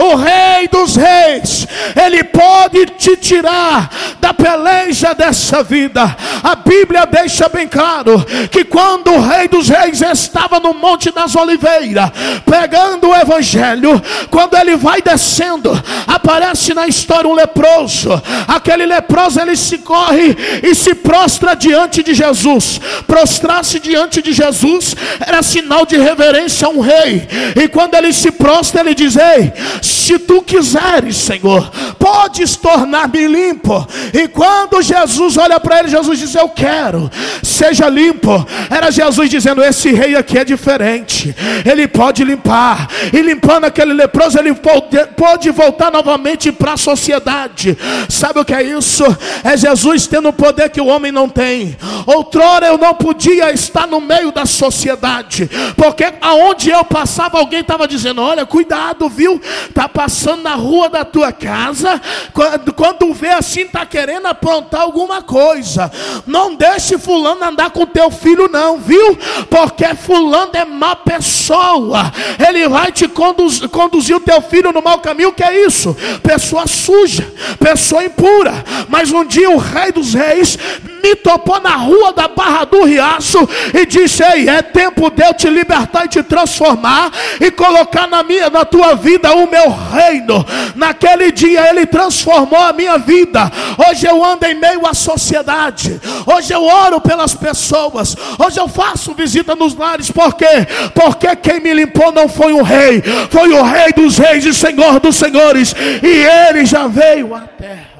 [0.00, 6.16] o Rei dos Reis, Ele pode te tirar da peleja dessa vida.
[6.42, 11.36] A Bíblia deixa bem claro que quando o Rei dos Reis estava no Monte das
[11.36, 12.10] Oliveiras,
[12.44, 15.70] pegando o Evangelho, quando ele vai descendo,
[16.06, 18.10] aparece na história um leproso.
[18.48, 22.80] Aquele leproso ele se corre e se prostra diante de Jesus.
[23.06, 27.28] Prostrar-se diante de Jesus era sinal de reverência a um rei.
[27.56, 29.52] E quando ele se prostra, ele diz: Ei,
[29.90, 33.86] se tu quiseres, Senhor, podes tornar-me limpo.
[34.14, 37.10] E quando Jesus olha para ele, Jesus diz: Eu quero,
[37.42, 38.46] seja limpo.
[38.70, 41.34] Era Jesus dizendo: Esse rei aqui é diferente,
[41.68, 42.88] ele pode limpar.
[43.12, 47.76] E limpando aquele leproso, ele pode, voltar novamente para a sociedade.
[48.08, 49.04] Sabe o que é isso?
[49.42, 51.76] É Jesus tendo o poder que o homem não tem.
[52.06, 57.88] Outrora eu não podia estar no meio da sociedade, porque aonde eu passava, alguém estava
[57.88, 59.40] dizendo: Olha, cuidado, viu?
[59.70, 62.00] Está passando na rua da tua casa,
[62.34, 65.90] quando, quando vê assim, está querendo aprontar alguma coisa.
[66.26, 69.16] Não deixe fulano andar com teu filho, não, viu?
[69.48, 72.12] Porque fulano é má pessoa.
[72.46, 75.96] Ele vai te conduz, conduzir o teu filho no mau caminho, que é isso?
[76.22, 78.52] Pessoa suja, pessoa impura.
[78.88, 80.58] Mas um dia o rei dos reis
[81.02, 85.34] me topou na rua da Barra do Riacho e disse: Ei, é tempo de eu
[85.34, 90.44] te libertar e te transformar e colocar na minha, na tua vida o meu reino.
[90.74, 93.50] Naquele dia ele transformou a minha vida.
[93.88, 96.00] Hoje eu ando em meio à sociedade.
[96.26, 98.16] Hoje eu oro pelas pessoas.
[98.38, 100.10] Hoje eu faço visita nos lares.
[100.10, 100.66] Por quê?
[100.94, 105.00] Porque quem me limpou não foi o rei, foi o rei dos reis e senhor
[105.00, 105.74] dos senhores.
[106.02, 107.90] E ele já veio à terra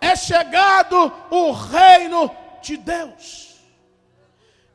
[0.00, 3.60] é chegado o reino de Deus.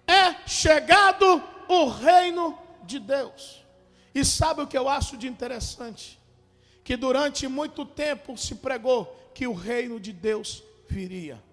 [0.08, 3.55] É chegado o reino de Deus.
[4.15, 6.17] E sabe o que eu acho de interessante?
[6.86, 11.43] Que durante muito tempo se pregou que o reino de Deus viria,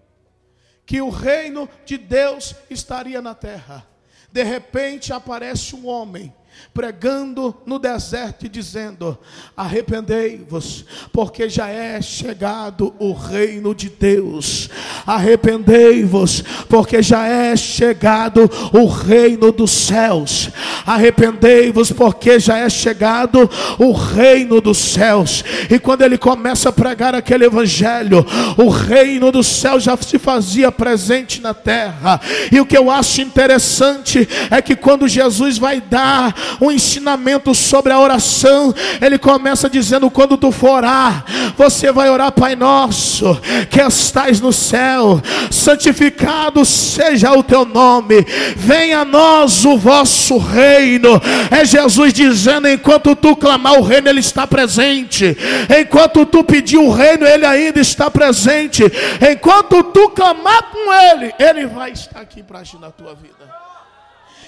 [0.87, 3.85] que o reino de Deus estaria na terra.
[4.31, 6.33] De repente aparece um homem
[6.75, 9.19] pregando no deserto e dizendo:
[9.57, 14.71] Arrependei-vos, porque já é chegado o reino de Deus.
[15.07, 20.51] Arrependei-vos, porque já é chegado o reino dos céus.
[20.87, 25.45] Arrependei-vos, porque já é chegado o reino dos céus.
[25.71, 28.25] E quando ele começa a pregar aquele evangelho,
[28.57, 32.21] o reino dos céus já se fazia presente na terra.
[32.51, 37.93] E o que eu acho interessante é que quando Jesus vai dar um ensinamento sobre
[37.93, 38.75] a oração.
[39.01, 41.25] Ele começa dizendo: quando tu for orar,
[41.57, 43.39] você vai orar, Pai Nosso,
[43.71, 48.25] que estás no céu, santificado seja o teu nome,
[48.57, 51.21] venha a nós o vosso reino.
[51.51, 55.37] É Jesus dizendo: enquanto tu clamar o reino, Ele está presente.
[55.81, 58.83] Enquanto tu pedir o reino, Ele ainda está presente.
[59.31, 63.62] Enquanto tu clamar com Ele, Ele vai estar aqui para agir na tua vida.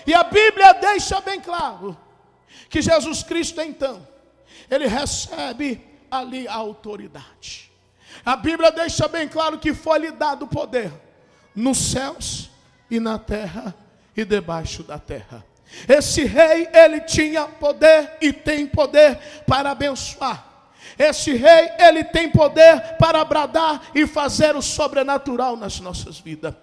[0.07, 1.97] E a Bíblia deixa bem claro
[2.69, 4.07] que Jesus Cristo então,
[4.71, 7.71] ele recebe ali a autoridade.
[8.25, 10.93] A Bíblia deixa bem claro que foi lhe dado poder
[11.55, 12.51] nos céus
[12.91, 13.75] e na terra
[14.17, 15.45] e debaixo da terra.
[15.89, 20.53] Esse rei, ele tinha poder e tem poder para abençoar.
[20.99, 26.55] Esse rei, ele tem poder para bradar e fazer o sobrenatural nas nossas vidas.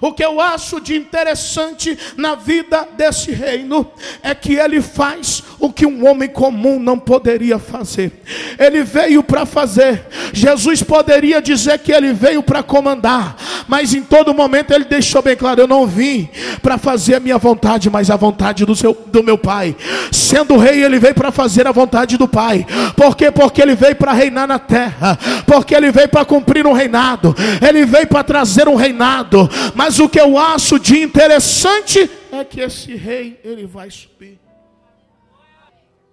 [0.00, 3.86] O que eu acho de interessante na vida desse reino
[4.22, 8.22] é que ele faz o que um homem comum não poderia fazer.
[8.58, 10.06] Ele veio para fazer.
[10.32, 13.36] Jesus poderia dizer que ele veio para comandar,
[13.68, 16.28] mas em todo momento ele deixou bem claro: eu não vim
[16.62, 19.76] para fazer a minha vontade, mas a vontade do, seu, do meu pai.
[20.10, 22.66] Sendo rei, ele veio para fazer a vontade do pai.
[22.96, 23.30] Por quê?
[23.30, 27.34] Porque ele veio para reinar na terra, porque ele veio para cumprir um reinado,
[27.66, 29.48] ele veio para trazer um reinado.
[29.74, 34.40] Mas o que eu acho de interessante é que esse rei ele vai subir.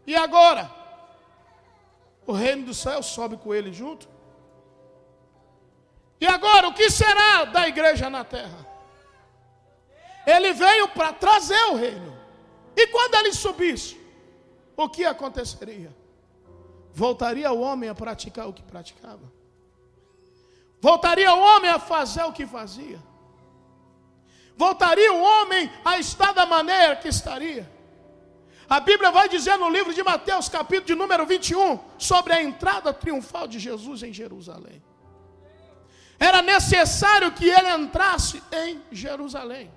[0.06, 0.72] E agora?
[2.26, 4.08] O reino do céu sobe com ele junto?
[6.20, 8.66] E agora, o que será da igreja na terra?
[10.26, 12.18] Ele veio para trazer o reino.
[12.76, 14.00] E quando ele subisse,
[14.76, 15.96] o que aconteceria?
[16.94, 19.32] Voltaria o homem a praticar o que praticava?
[20.82, 23.00] Voltaria o homem a fazer o que fazia?
[24.58, 27.72] Voltaria o homem a estar da maneira que estaria?
[28.68, 32.92] A Bíblia vai dizer no livro de Mateus, capítulo de número 21, sobre a entrada
[32.92, 34.84] triunfal de Jesus em Jerusalém.
[36.20, 39.72] Era necessário que ele entrasse em Jerusalém.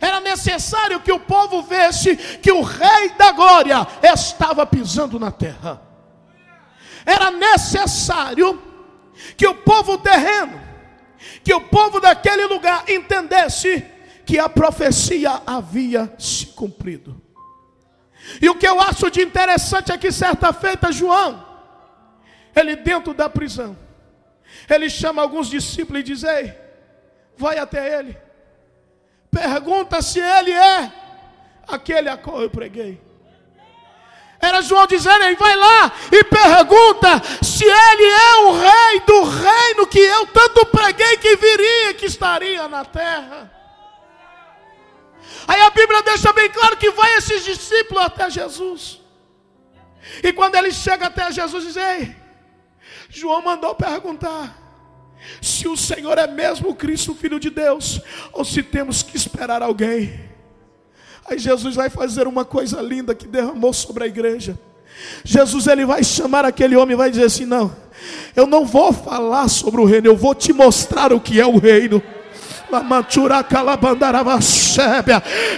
[0.00, 5.80] Era necessário que o povo vesse que o Rei da Glória estava pisando na terra.
[7.06, 8.60] Era necessário
[9.36, 10.67] que o povo terreno,
[11.42, 13.84] que o povo daquele lugar entendesse
[14.24, 17.20] que a profecia havia se cumprido.
[18.42, 21.46] E o que eu acho de interessante é que certa feita João,
[22.54, 23.76] ele dentro da prisão,
[24.68, 26.54] ele chama alguns discípulos e diz: Ei,
[27.36, 28.16] vai até ele,
[29.30, 30.92] pergunta se ele é
[31.66, 33.07] aquele a qual eu preguei.
[34.40, 39.86] Era João dizendo: Ei, vai lá e pergunta se ele é o rei do reino
[39.86, 43.52] que eu tanto preguei que viria, que estaria na terra.
[45.46, 49.00] Aí a Bíblia deixa bem claro que vai esses discípulos até Jesus.
[50.22, 52.14] E quando ele chega até Jesus, diz: Ei,
[53.08, 54.56] João mandou perguntar
[55.42, 58.00] se o Senhor é mesmo o Cristo, Filho de Deus,
[58.32, 60.27] ou se temos que esperar alguém.
[61.28, 64.58] Aí Jesus vai fazer uma coisa linda que derramou sobre a igreja.
[65.22, 67.74] Jesus ele vai chamar aquele homem e vai dizer assim: Não,
[68.34, 71.58] eu não vou falar sobre o reino, eu vou te mostrar o que é o
[71.58, 72.02] reino.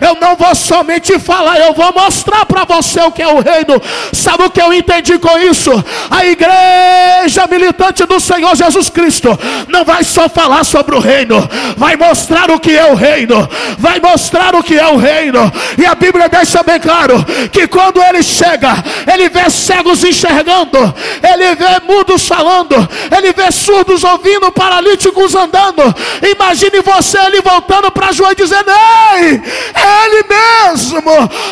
[0.00, 3.80] Eu não vou somente falar, eu vou mostrar para você o que é o reino.
[4.12, 5.70] Sabe o que eu entendi com isso?
[6.10, 11.96] A igreja militante do Senhor Jesus Cristo não vai só falar sobre o reino, vai
[11.96, 13.48] mostrar o que é o reino,
[13.78, 15.52] vai mostrar o que é o reino.
[15.78, 18.72] E a Bíblia deixa bem claro que quando ele chega,
[19.12, 25.82] ele vê cegos enxergando, ele vê mudos falando, ele vê surdos ouvindo, paralíticos andando.
[26.22, 31.00] Imagine você ele voltando para João e dizendo: Ei, é ele mesmo,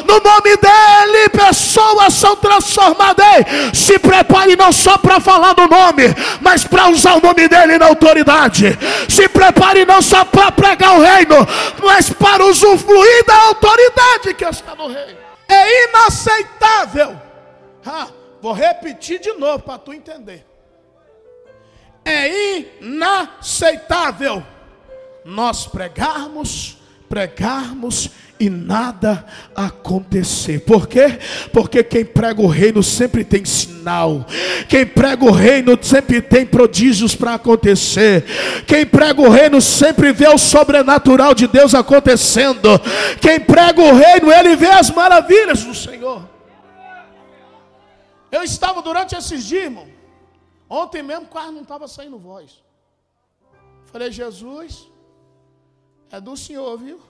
[0.06, 3.26] no nome dele, pessoas são transformadas.
[3.72, 6.04] Se prepare não só para falar do nome,
[6.40, 8.78] mas para usar o nome dele na autoridade.
[9.08, 11.36] Se prepare não só para pregar o reino,
[11.82, 15.18] mas para usufruir da autoridade que está no reino.
[15.48, 17.20] É inaceitável.
[17.84, 18.08] Ah,
[18.40, 20.46] vou repetir de novo para tu entender.
[22.04, 24.42] É inaceitável
[25.24, 26.77] nós pregarmos,
[27.08, 30.60] pregarmos e nada acontecer.
[30.60, 31.18] Por quê?
[31.52, 34.26] Porque quem prega o reino sempre tem sinal.
[34.68, 38.24] Quem prega o reino sempre tem prodígios para acontecer.
[38.66, 42.78] Quem prega o reino sempre vê o sobrenatural de Deus acontecendo.
[43.20, 46.28] Quem prega o reino, ele vê as maravilhas do Senhor.
[48.30, 49.88] Eu estava durante esses dias, irmão.
[50.68, 52.62] Ontem mesmo quase não estava saindo voz.
[53.86, 54.87] Falei, Jesus,
[56.10, 57.00] é do Senhor, viu?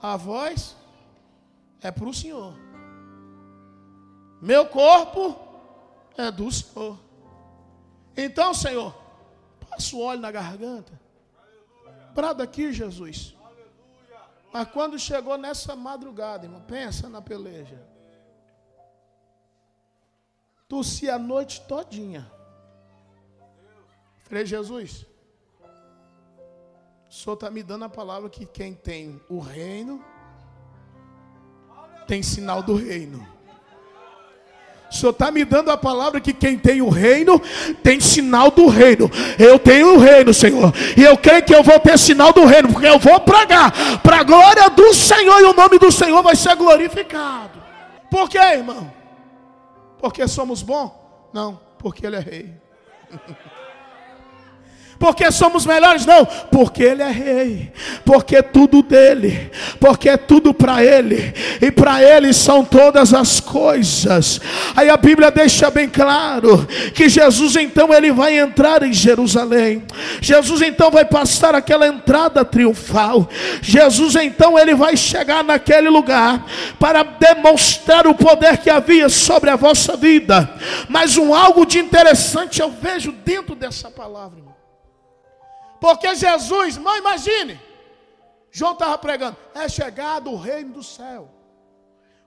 [0.00, 0.76] A voz
[1.80, 2.54] é para o Senhor.
[4.40, 5.34] Meu corpo
[6.16, 6.98] é do Senhor.
[8.16, 8.94] Então, Senhor,
[9.68, 10.92] passa o óleo na garganta.
[12.14, 13.34] Brada aqui, Jesus.
[14.52, 17.82] Mas quando chegou nessa madrugada, irmão, pensa na peleja.
[20.68, 22.30] Tossi a noite todinha.
[24.20, 25.06] Falei, Jesus,
[27.14, 30.04] o Senhor está me dando a palavra que quem tem o reino
[32.08, 33.24] tem sinal do reino.
[34.90, 37.40] O Senhor está me dando a palavra que quem tem o reino
[37.84, 39.08] tem sinal do reino.
[39.38, 40.72] Eu tenho o reino, Senhor.
[40.96, 44.18] E eu creio que eu vou ter sinal do reino, porque eu vou pregar para
[44.18, 47.62] a glória do Senhor e o nome do Senhor vai ser glorificado.
[48.10, 48.92] Por quê, irmão?
[50.00, 50.90] Porque somos bons?
[51.32, 52.54] Não, porque Ele é rei.
[55.04, 57.70] porque somos melhores, não, porque Ele é Rei,
[58.06, 63.38] porque é tudo dele, porque é tudo para Ele, e para Ele são todas as
[63.38, 64.40] coisas.
[64.74, 69.84] Aí a Bíblia deixa bem claro que Jesus então ele vai entrar em Jerusalém,
[70.22, 73.28] Jesus então vai passar aquela entrada triunfal,
[73.60, 76.46] Jesus então ele vai chegar naquele lugar
[76.78, 80.50] para demonstrar o poder que havia sobre a vossa vida,
[80.88, 84.53] mas um algo de interessante eu vejo dentro dessa palavra.
[85.84, 87.60] Porque Jesus, irmão, imagine.
[88.50, 91.28] João estava pregando: é chegado o reino do céu.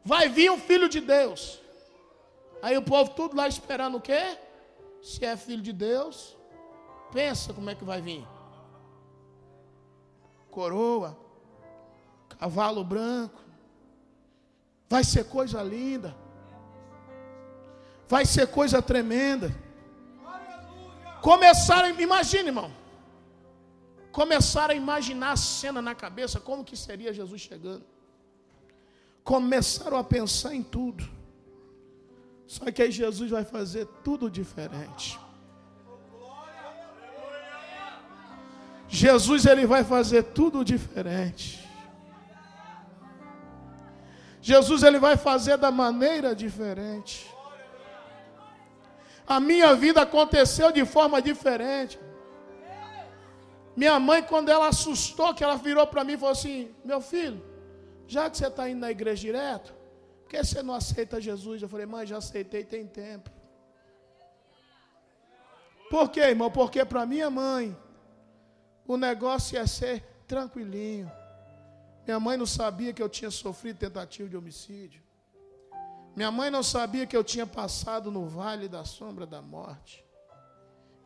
[0.05, 1.60] Vai vir um filho de Deus.
[2.62, 4.38] Aí o povo tudo lá esperando o quê?
[5.01, 6.38] Se é filho de Deus,
[7.12, 8.28] pensa como é que vai vir.
[10.51, 11.18] Coroa,
[12.38, 13.41] cavalo branco.
[14.88, 16.16] Vai ser coisa linda.
[18.08, 19.49] Vai ser coisa tremenda.
[21.24, 22.72] Começaram, imagine, irmão.
[24.18, 27.86] Começaram a imaginar a cena na cabeça, como que seria Jesus chegando.
[29.24, 31.07] Começaram a pensar em tudo.
[32.47, 35.20] Só que aí Jesus vai fazer tudo diferente.
[38.88, 41.63] Jesus ele vai fazer tudo diferente.
[44.41, 47.32] Jesus ele vai fazer da maneira diferente.
[49.28, 52.07] A minha vida aconteceu de forma diferente.
[53.78, 57.39] Minha mãe, quando ela assustou, que ela virou para mim e falou assim: Meu filho,
[58.07, 59.71] já que você está indo na igreja direto,
[60.23, 61.61] por que você não aceita Jesus?
[61.61, 63.30] Eu falei: Mãe, já aceitei tem tempo.
[65.91, 66.49] Por quê, irmão?
[66.49, 67.78] Porque para minha mãe,
[68.88, 71.11] o negócio ia ser tranquilinho.
[72.03, 75.03] Minha mãe não sabia que eu tinha sofrido tentativa de homicídio.
[76.15, 80.07] Minha mãe não sabia que eu tinha passado no vale da sombra da morte.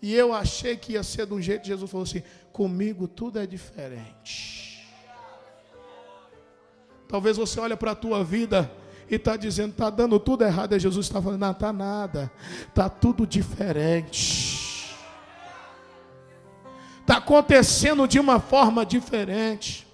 [0.01, 3.45] E eu achei que ia ser de um jeito, Jesus falou assim: comigo tudo é
[3.45, 4.61] diferente.
[7.07, 8.71] Talvez você olhe para a tua vida
[9.09, 10.73] e está dizendo, está dando tudo errado.
[10.73, 12.31] E Jesus está falando, não está nada,
[12.69, 14.95] está tudo diferente.
[17.01, 19.85] Está acontecendo de uma forma diferente.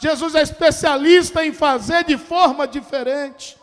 [0.00, 3.56] Jesus é especialista em fazer de forma diferente.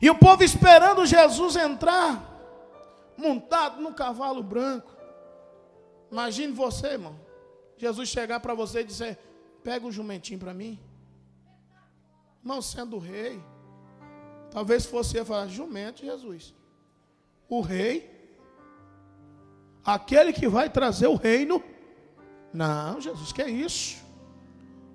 [0.00, 2.31] E o povo esperando Jesus entrar,
[3.22, 4.90] montado no cavalo branco.
[6.10, 7.18] Imagine você, irmão.
[7.76, 9.18] Jesus chegar para você e dizer:
[9.62, 10.78] Pega o jumentinho para mim.
[12.42, 13.42] Não sendo rei.
[14.50, 16.54] Talvez fosse eu falar: Jumento, Jesus.
[17.48, 18.10] O rei.
[19.84, 21.62] Aquele que vai trazer o reino.
[22.52, 24.02] Não, Jesus, que é isso?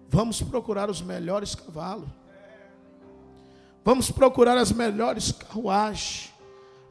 [0.09, 2.07] Vamos procurar os melhores cavalos.
[3.83, 6.36] Vamos procurar as melhores carruagens.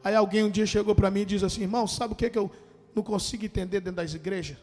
[0.07, 2.39] Aí alguém um dia chegou para mim e disse assim: irmão, sabe o que, que
[2.39, 2.49] eu
[2.95, 4.55] não consigo entender dentro das igrejas?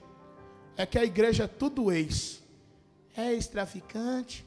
[0.75, 2.43] É que a igreja é tudo ex.
[3.15, 4.43] Ex-traficante,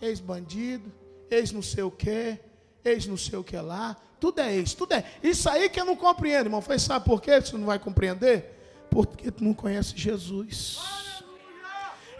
[0.00, 0.92] ex-bandido,
[1.28, 2.38] ex não sei o que,
[2.84, 3.96] ex não sei o que lá.
[4.20, 5.04] Tudo é ex, tudo é.
[5.24, 6.62] Isso aí que eu não compreendo, irmão.
[6.62, 8.86] Foi, sabe por que você não vai compreender?
[8.88, 10.78] Porque tu não conhece Jesus.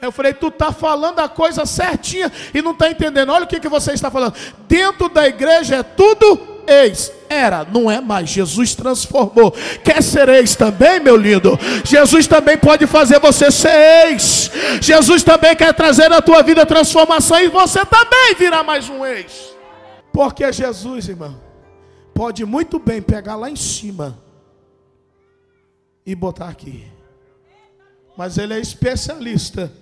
[0.02, 3.30] Eu falei, tu está falando a coisa certinha e não está entendendo.
[3.30, 4.34] Olha o que, que você está falando.
[4.66, 7.12] Dentro da igreja é tudo ex.
[7.28, 8.28] Era, não é mais.
[8.28, 9.52] Jesus transformou.
[9.84, 11.58] Quer ser ex também, meu lindo?
[11.84, 14.50] Jesus também pode fazer você ser ex.
[14.80, 19.54] Jesus também quer trazer na tua vida transformação e você também virá mais um ex.
[20.12, 21.40] Porque Jesus, irmão,
[22.14, 24.18] pode muito bem pegar lá em cima
[26.04, 26.86] e botar aqui.
[28.16, 29.72] Mas ele é especialista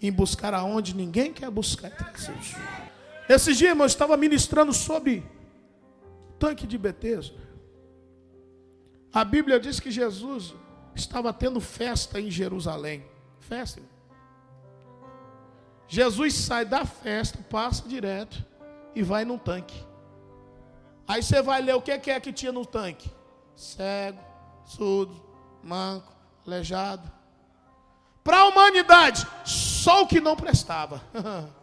[0.00, 1.90] em buscar aonde ninguém quer buscar.
[3.28, 5.24] Esse dia, irmão, eu estava ministrando sobre
[6.42, 7.38] tanque de Betesda.
[9.14, 10.52] A Bíblia diz que Jesus
[10.92, 13.04] estava tendo festa em Jerusalém.
[13.38, 13.80] Festa.
[15.86, 18.44] Jesus sai da festa, passa direto
[18.92, 19.86] e vai num tanque.
[21.06, 23.08] Aí você vai ler o que é que tinha no tanque:
[23.54, 24.18] cego,
[24.64, 25.22] surdo,
[25.62, 26.12] manco,
[26.44, 27.08] aleijado.
[28.24, 31.00] Para a humanidade, só o que não prestava.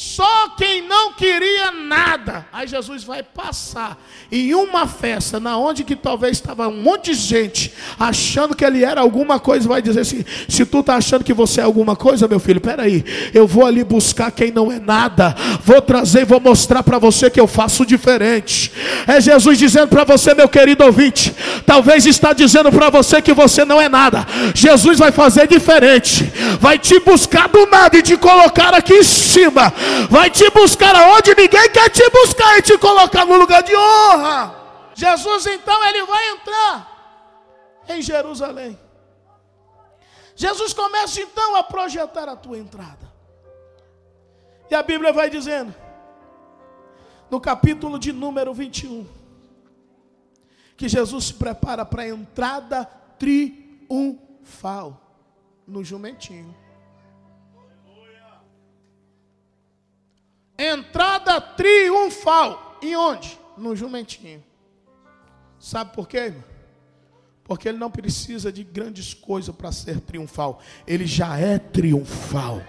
[0.00, 2.46] Só quem não queria nada.
[2.52, 7.14] Aí Jesus vai passar em uma festa, na onde que talvez estava um monte de
[7.14, 11.34] gente achando que ele era alguma coisa, vai dizer assim: se tu está achando que
[11.34, 15.34] você é alguma coisa, meu filho, peraí, eu vou ali buscar quem não é nada,
[15.64, 18.70] vou trazer e vou mostrar para você que eu faço diferente.
[19.04, 21.34] É Jesus dizendo para você, meu querido ouvinte,
[21.66, 24.24] talvez está dizendo para você que você não é nada.
[24.54, 29.72] Jesus vai fazer diferente, vai te buscar do nada e te colocar aqui em cima
[30.10, 34.54] vai te buscar aonde ninguém quer te buscar e te colocar no lugar de honra.
[34.94, 36.94] Jesus então ele vai entrar.
[37.88, 38.78] em Jerusalém.
[40.36, 43.10] Jesus começa então a projetar a tua entrada.
[44.70, 45.74] E a Bíblia vai dizendo,
[47.30, 49.06] no capítulo de número 21,
[50.76, 52.84] que Jesus se prepara para a entrada
[53.18, 55.00] triunfal
[55.66, 56.54] no jumentinho.
[60.58, 62.78] Entrada triunfal.
[62.82, 63.38] Em onde?
[63.56, 64.44] No jumentinho.
[65.58, 66.57] Sabe por quê, irmão?
[67.48, 70.60] Porque ele não precisa de grandes coisas para ser triunfal.
[70.86, 72.60] Ele já é triunfal.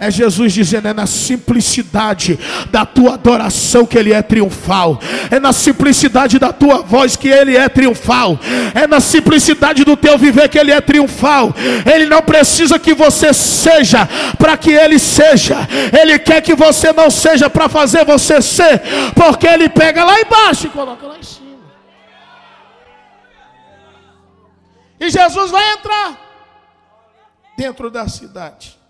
[0.00, 2.36] É Jesus dizendo: é na simplicidade
[2.68, 4.98] da tua adoração que ele é triunfal.
[5.30, 8.36] É na simplicidade da tua voz que ele é triunfal.
[8.74, 11.54] É na simplicidade do teu viver que ele é triunfal.
[11.86, 14.04] Ele não precisa que você seja
[14.36, 15.58] para que ele seja.
[15.96, 18.82] Ele quer que você não seja para fazer você ser.
[19.14, 21.53] Porque ele pega lá embaixo e coloca lá em cima.
[25.04, 26.18] E Jesus vai entrar
[27.58, 28.80] dentro da cidade.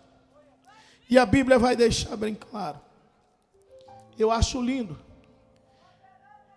[1.10, 2.80] E a Bíblia vai deixar bem claro.
[4.16, 4.96] Eu acho lindo.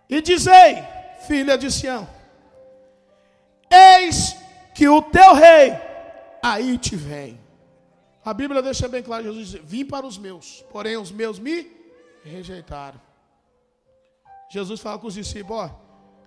[0.08, 0.76] E dizei,
[1.26, 2.08] filha de Sião:
[3.68, 4.36] Eis
[4.76, 5.72] que o teu rei
[6.40, 7.40] aí te vem.
[8.24, 11.68] A Bíblia deixa bem claro, Jesus diz: Vim para os meus, porém os meus me
[12.22, 13.00] rejeitaram.
[14.52, 15.70] Jesus fala com os discípulos: ó,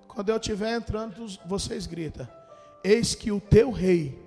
[0.09, 2.40] quando eu estiver entrando, vocês gritam
[2.83, 4.17] Eis que o teu rei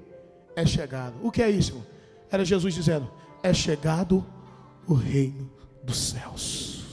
[0.56, 1.14] é chegado.
[1.22, 1.84] O que é isso?
[2.30, 3.10] Era Jesus dizendo:
[3.42, 4.24] É chegado
[4.86, 5.50] o reino
[5.82, 6.84] dos céus.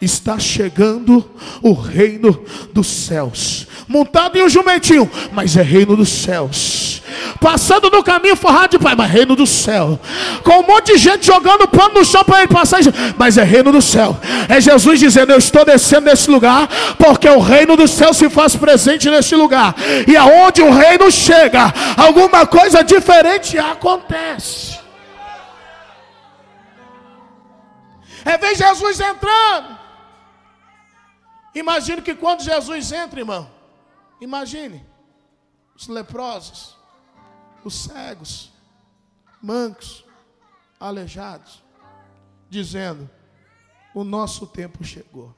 [0.00, 1.30] Está chegando
[1.62, 3.66] o reino dos céus.
[3.88, 6.83] Montado em um jumentinho, mas é reino dos céus
[7.40, 9.98] passando no caminho forrado de pai, mas reino do céu,
[10.42, 12.80] com um monte de gente jogando pano no chão para ele passar,
[13.16, 17.40] mas é reino do céu, é Jesus dizendo: Eu estou descendo nesse lugar, porque o
[17.40, 19.74] reino do céu se faz presente neste lugar,
[20.06, 24.78] e aonde o reino chega, alguma coisa diferente acontece.
[28.24, 29.78] É ver Jesus entrando.
[31.54, 33.50] Imagine que quando Jesus entra, irmão,
[34.20, 34.84] imagine
[35.76, 36.73] os leprosos,
[37.64, 38.52] os cegos,
[39.42, 40.04] mancos,
[40.78, 41.62] aleijados,
[42.48, 43.08] dizendo:
[43.94, 45.34] O nosso tempo chegou,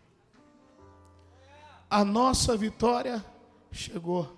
[1.88, 3.24] a nossa vitória
[3.70, 4.36] chegou,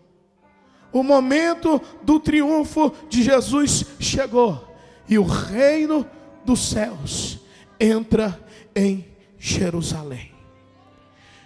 [0.92, 4.76] o momento do triunfo de Jesus chegou,
[5.08, 6.08] e o reino
[6.44, 7.40] dos céus
[7.80, 8.38] entra
[8.74, 9.06] em
[9.38, 10.32] Jerusalém.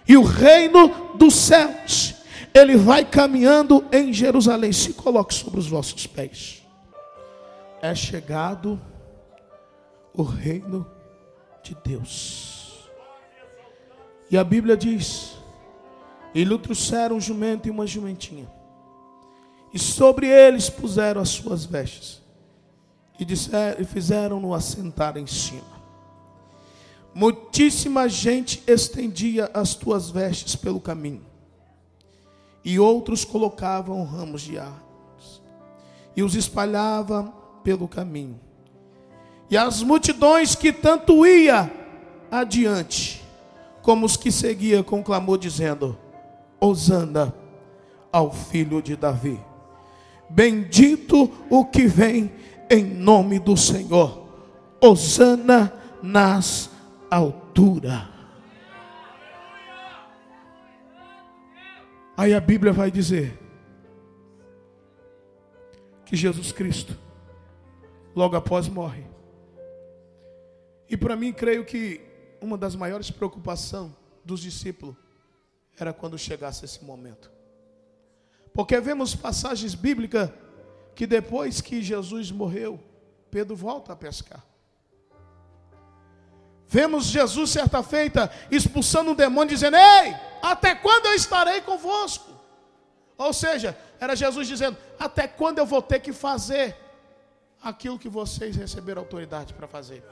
[0.07, 2.22] E o reino dos céus
[2.53, 4.71] ele vai caminhando em Jerusalém.
[4.71, 6.61] Se coloque sobre os vossos pés.
[7.81, 8.79] É chegado
[10.13, 10.85] o reino
[11.63, 12.89] de Deus.
[14.29, 15.33] E a Bíblia diz:
[16.33, 18.47] E lhe trouxeram um jumento e uma jumentinha.
[19.73, 22.21] E sobre eles puseram as suas vestes.
[23.19, 25.73] E, disseram, e fizeram-no assentar em cima.
[27.13, 31.32] Muitíssima gente estendia as tuas vestes pelo caminho
[32.63, 34.83] e outros colocavam ramos de árvores
[36.15, 37.33] e os espalhavam
[37.63, 38.39] pelo caminho.
[39.49, 41.71] E as multidões que tanto ia
[42.31, 43.23] adiante,
[43.81, 45.97] como os que seguia com clamor dizendo:
[46.59, 47.33] Hosana
[48.11, 49.39] ao filho de Davi.
[50.29, 52.31] Bendito o que vem
[52.69, 54.23] em nome do Senhor.
[54.81, 56.69] Hosana nas
[57.09, 58.12] alturas.
[62.15, 63.39] Aí a Bíblia vai dizer
[66.05, 66.95] que Jesus Cristo,
[68.15, 69.03] logo após, morre.
[70.87, 72.01] E para mim, creio que
[72.39, 73.91] uma das maiores preocupações
[74.23, 74.95] dos discípulos
[75.77, 77.31] era quando chegasse esse momento.
[78.53, 80.29] Porque vemos passagens bíblicas
[80.93, 82.79] que depois que Jesus morreu,
[83.31, 84.45] Pedro volta a pescar.
[86.67, 92.31] Vemos Jesus certa feita expulsando um demônio, dizendo: Ei, até quando eu estarei convosco?
[93.17, 96.75] Ou seja, era Jesus dizendo: Até quando eu vou ter que fazer
[97.61, 100.03] aquilo que vocês receberam autoridade para fazer?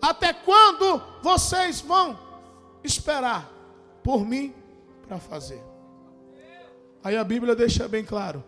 [0.00, 2.18] Até quando vocês vão
[2.84, 3.50] esperar
[4.02, 4.54] por mim
[5.06, 5.62] para fazer?
[7.02, 8.44] Aí a Bíblia deixa bem claro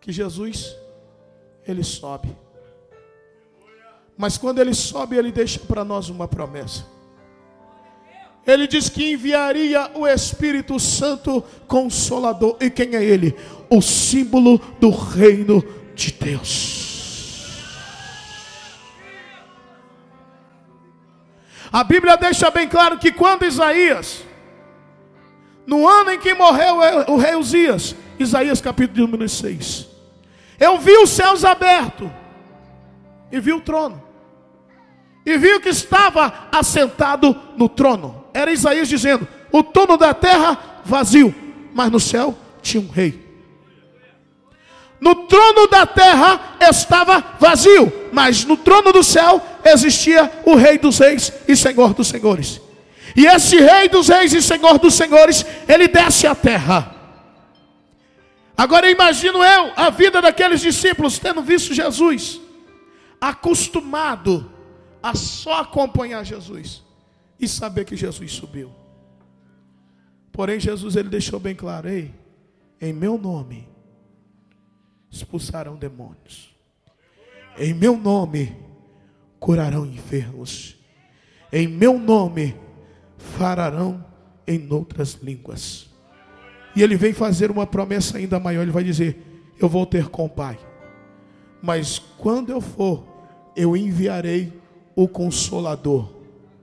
[0.00, 0.76] que Jesus
[1.66, 2.36] ele sobe.
[4.16, 6.86] Mas quando ele sobe, ele deixa para nós uma promessa.
[8.46, 12.56] Ele diz que enviaria o Espírito Santo Consolador.
[12.60, 13.34] E quem é ele?
[13.70, 16.84] O símbolo do reino de Deus.
[21.72, 24.22] A Bíblia deixa bem claro que quando Isaías
[25.66, 26.76] No ano em que morreu
[27.08, 29.88] o rei Uzias, Isaías capítulo número 6.
[30.60, 32.08] Eu vi os céus abertos
[33.32, 34.03] e vi o trono.
[35.24, 38.24] E vi o que estava assentado no trono.
[38.34, 41.34] Era Isaías dizendo: o trono da terra vazio,
[41.72, 43.22] mas no céu tinha um rei.
[45.00, 50.98] No trono da terra estava vazio, mas no trono do céu existia o Rei dos
[50.98, 52.60] Reis e Senhor dos Senhores.
[53.14, 56.94] E esse Rei dos Reis e Senhor dos Senhores, ele desce à terra.
[58.56, 62.40] Agora imagino eu a vida daqueles discípulos tendo visto Jesus,
[63.20, 64.53] acostumado
[65.04, 66.82] a só acompanhar Jesus
[67.38, 68.72] e saber que Jesus subiu.
[70.32, 72.10] Porém, Jesus ele deixou bem claro: ei,
[72.80, 73.68] em meu nome
[75.10, 76.56] expulsarão demônios,
[77.58, 78.56] em meu nome
[79.38, 80.74] curarão enfermos,
[81.52, 82.56] em meu nome
[83.18, 84.02] fararão
[84.46, 85.90] em outras línguas.
[86.74, 88.62] E ele vem fazer uma promessa ainda maior.
[88.62, 89.18] Ele vai dizer:
[89.60, 90.58] Eu vou ter com o Pai.
[91.60, 93.06] Mas quando eu for,
[93.54, 94.63] eu enviarei
[94.94, 96.08] o Consolador.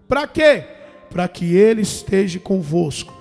[0.08, 0.64] Para quê?
[1.10, 3.14] Para que ele esteja convosco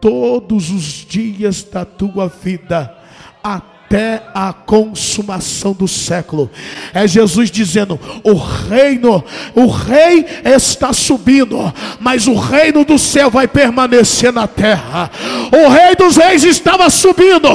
[0.00, 2.96] todos os dias da tua vida,
[3.42, 6.50] até até a consumação do século.
[6.94, 9.22] É Jesus dizendo: o reino,
[9.54, 15.10] o rei está subindo, mas o reino do céu vai permanecer na terra.
[15.52, 17.48] O rei dos reis estava subindo,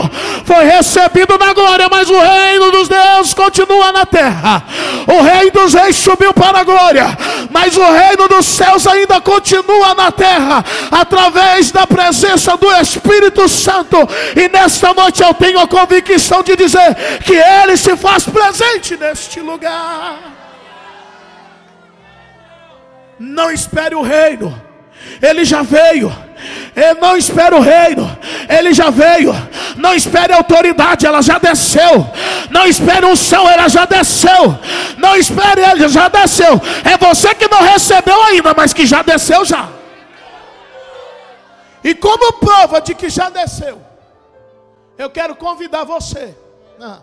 [0.46, 4.64] foi recebido na glória, mas o reino dos deuses continua na terra.
[5.08, 7.18] O rei dos reis subiu para a glória,
[7.50, 13.98] mas o reino dos céus ainda continua na terra, através da presença do Espírito Santo.
[14.36, 19.40] E nesta noite eu tenho a convicção de dizer que Ele se faz presente neste
[19.40, 20.20] lugar.
[23.20, 24.62] Não espere o reino,
[25.22, 26.14] Ele já veio.
[26.76, 28.18] Eu não espere o reino,
[28.48, 29.34] ele já veio.
[29.76, 32.08] Não espere autoridade, ela já desceu.
[32.52, 34.58] Não espere um unção, ela já desceu.
[34.98, 36.62] Não espere ele, já desceu.
[36.84, 39.70] É você que não recebeu ainda, mas que já desceu já.
[41.84, 43.82] E como prova de que já desceu,
[44.98, 46.36] eu quero convidar você,
[46.80, 47.02] né,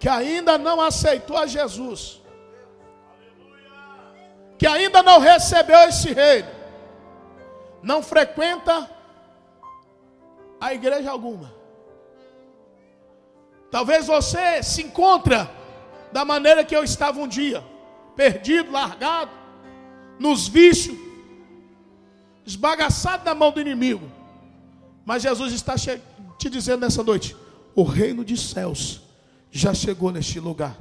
[0.00, 2.22] que ainda não aceitou a Jesus,
[4.58, 6.48] que ainda não recebeu esse reino,
[7.82, 8.90] não frequenta
[10.60, 11.54] a igreja alguma.
[13.70, 15.50] Talvez você se encontra
[16.10, 17.62] da maneira que eu estava um dia,
[18.14, 19.30] perdido, largado,
[20.18, 20.96] nos vícios,
[22.46, 24.10] esbagaçado na mão do inimigo.
[25.04, 27.36] Mas Jesus está chegando te dizendo nessa noite:
[27.74, 29.00] o reino de céus
[29.50, 30.76] já chegou neste lugar.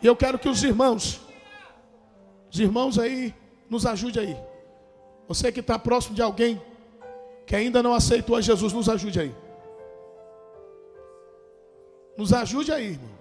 [0.00, 1.20] E eu quero que os irmãos,
[2.50, 3.34] os irmãos aí,
[3.68, 4.36] nos ajude aí.
[5.26, 6.60] Você que está próximo de alguém
[7.46, 9.34] que ainda não aceitou a Jesus, nos ajude aí.
[12.16, 13.18] Nos ajude aí, irmão.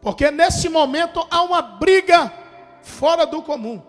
[0.00, 2.32] Porque nesse momento há uma briga
[2.82, 3.82] fora do comum.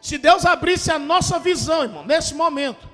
[0.00, 2.87] Se Deus abrisse a nossa visão, irmão, nesse momento,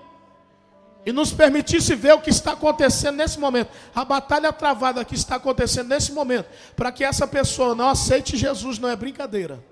[1.06, 5.36] e nos permitisse ver o que está acontecendo nesse momento, a batalha travada que está
[5.36, 9.62] acontecendo nesse momento, para que essa pessoa não aceite Jesus, não é brincadeira,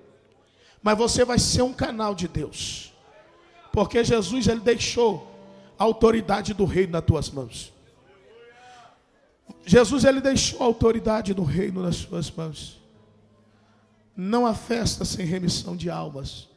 [0.81, 2.93] mas você vai ser um canal de Deus,
[3.71, 5.31] porque Jesus ele deixou
[5.77, 7.73] a autoridade do reino nas tuas mãos.
[9.65, 12.81] Jesus ele deixou a autoridade do reino nas suas mãos.
[14.15, 16.47] Não há festa sem remissão de almas.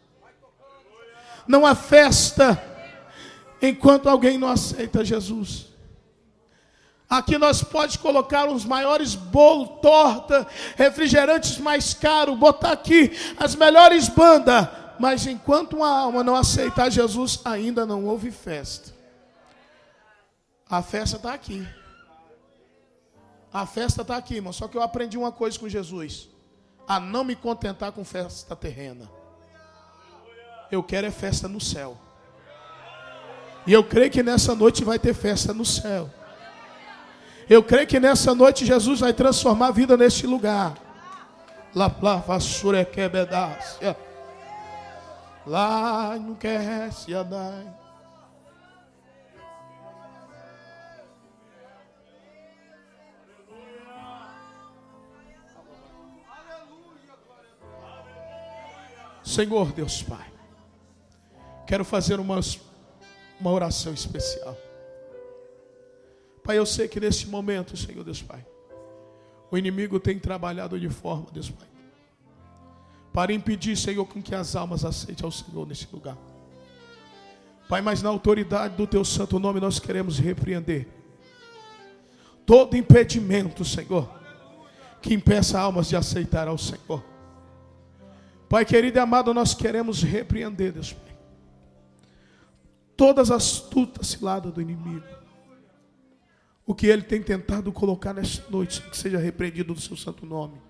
[1.47, 2.76] Não há festa
[3.61, 5.67] enquanto alguém não aceita Jesus.
[7.09, 10.47] Aqui nós pode colocar os maiores bolos, torta,
[10.77, 17.41] refrigerantes mais caros, botar aqui as melhores bandas, mas enquanto uma alma não aceitar Jesus,
[17.45, 18.93] ainda não houve festa.
[20.69, 21.67] A festa está aqui.
[23.53, 24.53] A festa está aqui, irmão.
[24.53, 26.29] Só que eu aprendi uma coisa com Jesus:
[26.89, 29.09] a não me contentar com festa terrena.
[30.73, 31.97] Eu quero é festa no céu.
[33.67, 36.09] E eu creio que nessa noite vai ter festa no céu.
[37.49, 40.75] Eu creio que nessa noite Jesus vai transformar a vida neste lugar.
[41.75, 43.97] Lá, lá, vassoura que bedácia.
[45.45, 47.85] Lá não quer se andar.
[59.23, 60.33] Senhor Deus Pai,
[61.67, 62.57] quero fazer umas
[63.41, 64.57] uma oração especial.
[66.43, 68.47] Pai, eu sei que nesse momento, Senhor Deus Pai,
[69.51, 71.66] o inimigo tem trabalhado de forma, Deus Pai,
[73.12, 76.16] para impedir, Senhor, com que as almas aceitem ao Senhor nesse lugar.
[77.68, 80.87] Pai, mas na autoridade do teu santo nome nós queremos repreender
[82.45, 84.09] todo impedimento, Senhor,
[85.03, 87.05] que impeça almas de aceitar ao Senhor.
[88.49, 91.16] Pai querido e amado, nós queremos repreender, Deus Pai,
[92.97, 95.05] todas as astutas ciladas do inimigo.
[96.64, 100.61] O que ele tem tentado colocar nesta noite, que seja repreendido no seu santo nome.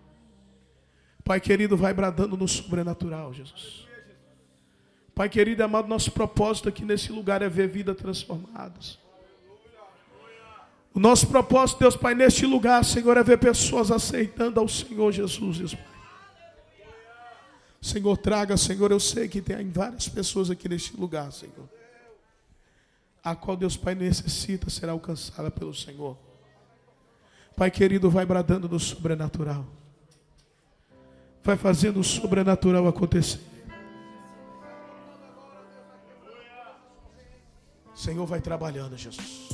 [1.24, 3.86] Pai querido, vai bradando no sobrenatural, Jesus.
[5.14, 8.98] Pai querido e amado, nosso propósito aqui nesse lugar é ver vidas transformadas.
[10.92, 15.58] O nosso propósito, Deus Pai, neste lugar, Senhor, é ver pessoas aceitando ao Senhor Jesus,
[15.58, 15.96] Deus Pai.
[17.80, 21.75] Senhor, traga, Senhor, eu sei que tem várias pessoas aqui neste lugar, Senhor
[23.26, 26.16] a qual Deus Pai necessita, será alcançada pelo Senhor.
[27.56, 29.66] Pai querido, vai bradando no sobrenatural.
[31.42, 33.40] Vai fazendo o sobrenatural acontecer.
[37.92, 39.48] O Senhor vai trabalhando, Jesus.